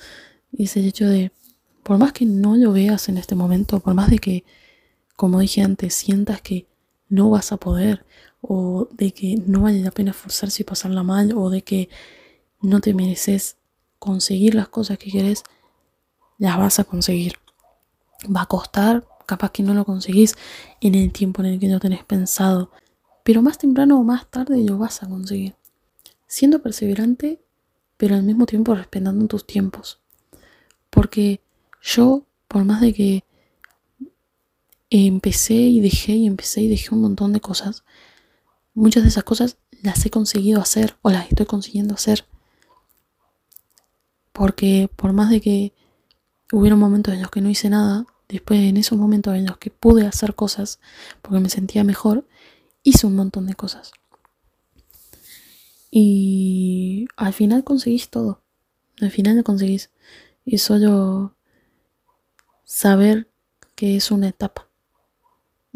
es 0.56 0.78
el 0.78 0.86
hecho 0.86 1.08
de, 1.08 1.32
por 1.82 1.98
más 1.98 2.14
que 2.14 2.26
no 2.26 2.56
lo 2.56 2.72
veas 2.72 3.10
en 3.10 3.18
este 3.18 3.34
momento, 3.34 3.80
por 3.80 3.96
más 3.96 4.12
de 4.12 4.20
que, 4.20 4.44
como 5.16 5.40
dije 5.40 5.64
antes, 5.64 5.96
sientas 5.96 6.42
que 6.42 6.69
no 7.10 7.30
vas 7.30 7.52
a 7.52 7.58
poder, 7.58 8.06
o 8.42 8.88
de 8.92 9.12
que 9.12 9.36
no 9.46 9.62
vale 9.62 9.82
la 9.82 9.92
pena 9.92 10.12
esforzarse 10.12 10.64
y 10.64 10.66
pasarla 10.66 11.04
mal, 11.04 11.34
o 11.36 11.50
de 11.50 11.64
que 11.64 11.90
no 12.62 12.80
te 12.80 12.94
mereces 12.94 13.58
conseguir 13.98 14.56
las 14.56 14.70
cosas 14.70 14.98
que 14.98 15.12
quieres, 15.12 15.44
las 16.38 16.58
vas 16.58 16.80
a 16.80 16.86
conseguir. 16.86 17.34
Va 18.26 18.44
a 18.44 18.46
costar, 18.46 19.08
capaz 19.26 19.52
que 19.52 19.64
no 19.64 19.74
lo 19.74 19.86
conseguís 19.86 20.36
en 20.82 20.96
el 20.96 21.12
tiempo 21.12 21.42
en 21.42 21.50
el 21.50 21.60
que 21.60 21.68
lo 21.68 21.80
tenés 21.80 22.04
pensado, 22.04 22.72
pero 23.24 23.42
más 23.42 23.58
temprano 23.58 24.00
o 24.00 24.04
más 24.04 24.30
tarde 24.30 24.64
lo 24.64 24.78
vas 24.78 25.04
a 25.04 25.08
conseguir. 25.08 25.56
Siendo 26.28 26.62
perseverante, 26.62 27.42
pero 27.98 28.16
al 28.16 28.24
mismo 28.24 28.46
tiempo 28.46 28.74
respetando 28.74 29.28
tus 29.28 29.46
tiempos. 29.46 30.00
Porque 30.90 31.42
yo, 31.82 32.24
por 32.48 32.64
más 32.66 32.82
de 32.82 32.94
que 32.94 33.24
empecé 34.90 35.54
y 35.54 35.80
dejé 35.82 36.14
y 36.14 36.28
empecé 36.28 36.62
y 36.62 36.68
dejé 36.68 36.94
un 36.94 37.02
montón 37.02 37.34
de 37.34 37.42
cosas, 37.42 37.84
muchas 38.74 39.04
de 39.04 39.10
esas 39.10 39.24
cosas 39.24 39.58
las 39.82 40.06
he 40.06 40.10
conseguido 40.10 40.62
hacer 40.62 40.98
o 41.02 41.10
las 41.10 41.30
estoy 41.30 41.46
consiguiendo 41.46 41.94
hacer. 41.94 42.26
Porque 44.32 44.90
por 44.96 45.14
más 45.14 45.30
de 45.30 45.42
que 45.42 45.74
hubiera 46.52 46.76
momentos 46.76 47.14
en 47.14 47.22
los 47.22 47.32
que 47.32 47.42
no 47.42 47.50
hice 47.50 47.70
nada, 47.70 48.06
Después, 48.30 48.60
en 48.60 48.78
esos 48.78 48.98
momentos 48.98 49.36
en 49.36 49.48
los 49.48 49.58
que 49.58 49.72
pude 49.72 50.06
hacer 50.06 50.36
cosas 50.36 50.80
porque 51.24 51.40
me 51.40 51.50
sentía 51.50 51.84
mejor, 51.84 52.28
hice 52.84 53.08
un 53.08 53.16
montón 53.16 53.48
de 53.48 53.56
cosas. 53.56 53.92
Y 55.90 57.08
al 57.18 57.34
final 57.34 57.64
conseguís 57.64 58.10
todo. 58.10 58.44
Al 59.02 59.10
final 59.10 59.36
lo 59.36 59.44
conseguís. 59.44 59.90
Y 60.46 60.60
solo 60.60 61.36
saber 62.66 63.32
que 63.74 63.96
es 63.96 64.12
una 64.12 64.28
etapa. 64.28 64.69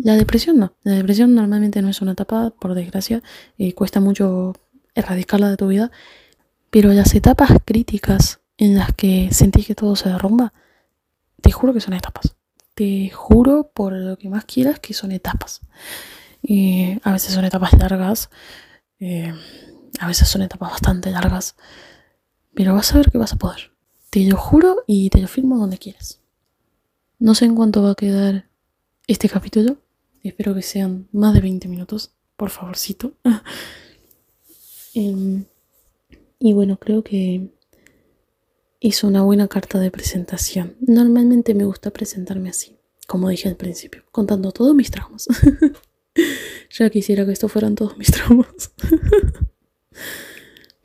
La 0.04 0.16
depresión 0.16 0.60
no. 0.60 0.76
La 0.84 0.94
depresión 0.94 1.34
normalmente 1.34 1.82
no 1.82 1.90
es 1.90 2.02
una 2.02 2.12
etapa, 2.12 2.52
por 2.52 2.76
desgracia. 2.76 3.24
y 3.58 3.74
cuesta 3.74 4.00
mucho 4.00 4.54
erradicarla 4.94 5.50
de 5.50 5.58
tu 5.58 5.68
vida. 5.68 5.92
Pero 6.70 6.94
las 6.94 7.16
etapas 7.16 7.52
críticas 7.66 8.42
en 8.58 8.76
las 8.78 8.94
que 8.94 9.30
sentís 9.32 9.66
que 9.66 9.76
todo 9.76 9.96
se 9.96 10.10
derrumba, 10.10 10.54
te 11.42 11.52
juro 11.52 11.74
que 11.74 11.82
son 11.82 11.94
etapas 11.94 12.36
te 12.74 13.10
juro 13.10 13.72
por 13.74 13.94
lo 13.94 14.18
que 14.18 14.30
más 14.30 14.46
quieras 14.46 14.80
que 14.80 14.94
son 14.94 15.12
etapas. 15.12 15.62
Y 16.42 17.00
a 17.04 17.12
veces 17.12 17.34
son 17.34 17.46
etapas 17.46 17.74
largas, 17.74 18.30
eh, 19.00 19.34
a 20.00 20.08
veces 20.08 20.28
son 20.28 20.42
etapas 20.42 20.72
bastante 20.72 21.12
largas, 21.12 21.56
pero 22.54 22.74
vas 22.74 22.94
a 22.94 22.98
ver 22.98 23.12
que 23.12 23.18
vas 23.18 23.34
a 23.34 23.38
poder. 23.38 23.72
Te 24.10 24.26
lo 24.26 24.38
juro 24.38 24.84
y 24.88 25.10
te 25.10 25.20
lo 25.20 25.28
firmo 25.28 25.58
donde 25.58 25.78
quieras. 25.78 26.20
No 27.20 27.36
sé 27.36 27.46
en 27.46 27.56
cuánto 27.56 27.82
va 27.82 27.92
a 27.92 27.96
quedar 27.96 28.50
este 29.08 29.30
capítulo. 29.30 29.78
Espero 30.24 30.56
que 30.56 30.62
sean 30.62 31.10
más 31.12 31.34
de 31.34 31.42
20 31.42 31.68
minutos, 31.68 32.14
por 32.36 32.50
favorcito. 32.50 33.14
Em, 34.96 35.46
y 36.38 36.54
bueno, 36.54 36.78
creo 36.78 37.04
que 37.04 37.50
hizo 38.80 39.08
una 39.08 39.24
buena 39.24 39.48
carta 39.48 39.80
de 39.80 39.90
presentación. 39.90 40.76
Normalmente 40.82 41.56
me 41.56 41.66
gusta 41.66 41.90
presentarme 41.90 42.50
así, 42.50 42.78
como 43.08 43.30
dije 43.30 43.50
al 43.50 43.56
principio, 43.56 44.04
contando 44.12 44.52
todos 44.52 44.76
mis 44.76 44.92
traumas. 44.92 45.28
ya 46.70 46.92
quisiera 46.92 47.26
que 47.26 47.32
esto 47.32 47.48
fueran 47.48 47.74
todos 47.74 47.98
mis 47.98 48.12
traumas. 48.12 48.72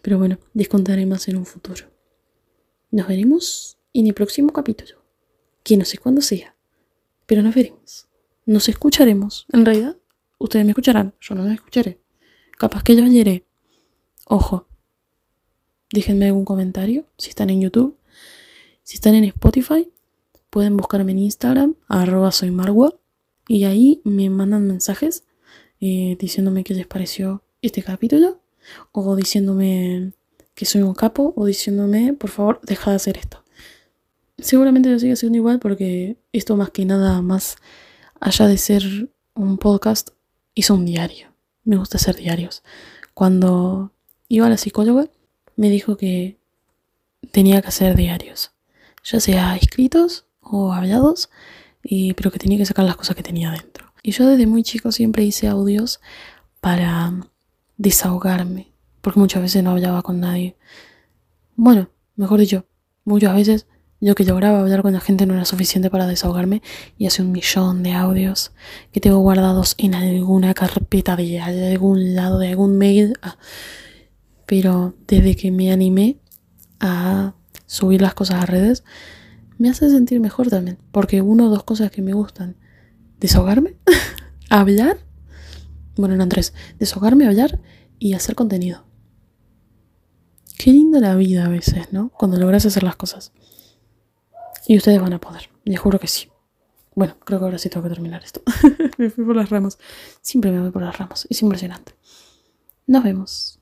Pero 0.00 0.18
bueno, 0.18 0.38
les 0.54 0.68
contaré 0.68 1.04
más 1.04 1.28
en 1.28 1.36
un 1.36 1.44
futuro. 1.44 1.84
Nos 2.90 3.08
veremos 3.08 3.76
en 3.92 4.06
el 4.06 4.14
próximo 4.14 4.54
capítulo, 4.54 5.04
que 5.62 5.76
no 5.76 5.84
sé 5.84 5.98
cuándo 5.98 6.22
sea, 6.22 6.56
pero 7.26 7.42
nos 7.42 7.54
veremos. 7.54 8.07
Nos 8.48 8.70
escucharemos. 8.70 9.44
En 9.52 9.66
realidad, 9.66 9.98
ustedes 10.38 10.64
me 10.64 10.70
escucharán, 10.70 11.12
yo 11.20 11.34
no 11.34 11.42
los 11.44 11.52
escucharé. 11.52 12.00
Capaz 12.56 12.82
que 12.82 12.96
yo 12.96 13.04
leeré. 13.04 13.44
Ojo, 14.24 14.66
déjenme 15.92 16.24
algún 16.24 16.46
comentario 16.46 17.04
si 17.18 17.28
están 17.28 17.50
en 17.50 17.60
YouTube. 17.60 17.98
Si 18.84 18.94
están 18.94 19.14
en 19.16 19.24
Spotify, 19.24 19.90
pueden 20.48 20.78
buscarme 20.78 21.12
en 21.12 21.18
Instagram, 21.18 21.74
arroba 21.88 22.32
soy 22.32 22.50
Margua, 22.50 22.98
y 23.46 23.64
ahí 23.64 24.00
me 24.04 24.30
mandan 24.30 24.66
mensajes 24.66 25.24
eh, 25.82 26.16
diciéndome 26.18 26.64
qué 26.64 26.72
les 26.72 26.86
pareció 26.86 27.42
este 27.60 27.82
capítulo, 27.82 28.40
o 28.92 29.14
diciéndome 29.14 30.14
que 30.54 30.64
soy 30.64 30.80
un 30.80 30.94
capo, 30.94 31.34
o 31.36 31.44
diciéndome, 31.44 32.14
por 32.14 32.30
favor, 32.30 32.60
deja 32.62 32.92
de 32.92 32.96
hacer 32.96 33.18
esto. 33.18 33.44
seguramente 34.38 34.88
lo 34.88 34.98
sigue 34.98 35.16
siendo 35.16 35.36
igual 35.36 35.58
porque 35.58 36.16
esto 36.32 36.56
más 36.56 36.70
que 36.70 36.86
nada, 36.86 37.20
más 37.20 37.58
allá 38.20 38.46
de 38.46 38.58
ser 38.58 39.10
un 39.34 39.58
podcast, 39.58 40.10
hizo 40.54 40.74
un 40.74 40.84
diario. 40.84 41.28
Me 41.64 41.76
gusta 41.76 41.96
hacer 41.96 42.16
diarios. 42.16 42.62
Cuando 43.14 43.92
iba 44.28 44.46
a 44.46 44.50
la 44.50 44.56
psicóloga, 44.56 45.08
me 45.56 45.70
dijo 45.70 45.96
que 45.96 46.38
tenía 47.32 47.60
que 47.62 47.68
hacer 47.68 47.96
diarios, 47.96 48.52
ya 49.04 49.20
sea 49.20 49.56
escritos 49.56 50.26
o 50.40 50.72
hablados, 50.72 51.30
y, 51.82 52.14
pero 52.14 52.30
que 52.30 52.38
tenía 52.38 52.58
que 52.58 52.66
sacar 52.66 52.84
las 52.84 52.96
cosas 52.96 53.16
que 53.16 53.22
tenía 53.22 53.50
dentro. 53.50 53.92
Y 54.02 54.12
yo 54.12 54.26
desde 54.26 54.46
muy 54.46 54.62
chico 54.62 54.92
siempre 54.92 55.24
hice 55.24 55.48
audios 55.48 56.00
para 56.60 57.12
desahogarme, 57.76 58.72
porque 59.00 59.20
muchas 59.20 59.42
veces 59.42 59.62
no 59.62 59.70
hablaba 59.70 60.02
con 60.02 60.20
nadie. 60.20 60.56
Bueno, 61.56 61.90
mejor 62.16 62.40
dicho, 62.40 62.66
muchas 63.04 63.34
veces 63.34 63.66
yo 64.00 64.14
que 64.14 64.24
lograba 64.24 64.60
hablar 64.60 64.82
con 64.82 64.92
la 64.92 65.00
gente 65.00 65.26
no 65.26 65.34
era 65.34 65.44
suficiente 65.44 65.90
para 65.90 66.06
desahogarme 66.06 66.62
y 66.98 67.06
hace 67.06 67.22
un 67.22 67.32
millón 67.32 67.82
de 67.82 67.92
audios 67.92 68.52
que 68.92 69.00
tengo 69.00 69.18
guardados 69.18 69.74
en 69.78 69.94
alguna 69.94 70.54
carpeta 70.54 71.16
de, 71.16 71.40
algún 71.40 72.14
lado, 72.14 72.38
de 72.38 72.48
algún 72.48 72.78
mail. 72.78 73.14
Ah, 73.22 73.36
pero 74.46 74.94
desde 75.06 75.34
que 75.34 75.50
me 75.50 75.72
animé 75.72 76.18
a 76.78 77.34
subir 77.66 78.00
las 78.00 78.14
cosas 78.14 78.42
a 78.42 78.46
redes, 78.46 78.84
me 79.58 79.68
hace 79.68 79.90
sentir 79.90 80.20
mejor 80.20 80.48
también. 80.48 80.78
Porque 80.92 81.20
una 81.20 81.46
o 81.46 81.50
dos 81.50 81.64
cosas 81.64 81.90
que 81.90 82.00
me 82.00 82.12
gustan, 82.12 82.56
desahogarme, 83.18 83.76
hablar, 84.48 84.98
bueno, 85.96 86.16
no 86.16 86.28
tres, 86.28 86.54
desahogarme, 86.78 87.26
hablar 87.26 87.60
y 87.98 88.14
hacer 88.14 88.36
contenido. 88.36 88.84
Qué 90.56 90.72
linda 90.72 91.00
la 91.00 91.16
vida 91.16 91.46
a 91.46 91.48
veces, 91.48 91.92
¿no? 91.92 92.10
Cuando 92.10 92.38
logras 92.38 92.64
hacer 92.64 92.84
las 92.84 92.96
cosas. 92.96 93.32
Y 94.68 94.76
ustedes 94.76 95.00
van 95.00 95.14
a 95.14 95.18
poder, 95.18 95.48
les 95.64 95.80
juro 95.80 95.98
que 95.98 96.06
sí. 96.06 96.28
Bueno, 96.94 97.16
creo 97.24 97.38
que 97.38 97.46
ahora 97.46 97.56
sí 97.58 97.70
tengo 97.70 97.84
que 97.84 97.94
terminar 97.94 98.22
esto. 98.22 98.42
me 98.98 99.08
fui 99.08 99.24
por 99.24 99.34
las 99.34 99.48
ramas. 99.48 99.78
Siempre 100.20 100.50
me 100.50 100.60
voy 100.60 100.70
por 100.70 100.82
las 100.82 100.98
ramas. 100.98 101.26
Es 101.30 101.40
impresionante. 101.40 101.94
Nos 102.86 103.02
vemos. 103.02 103.57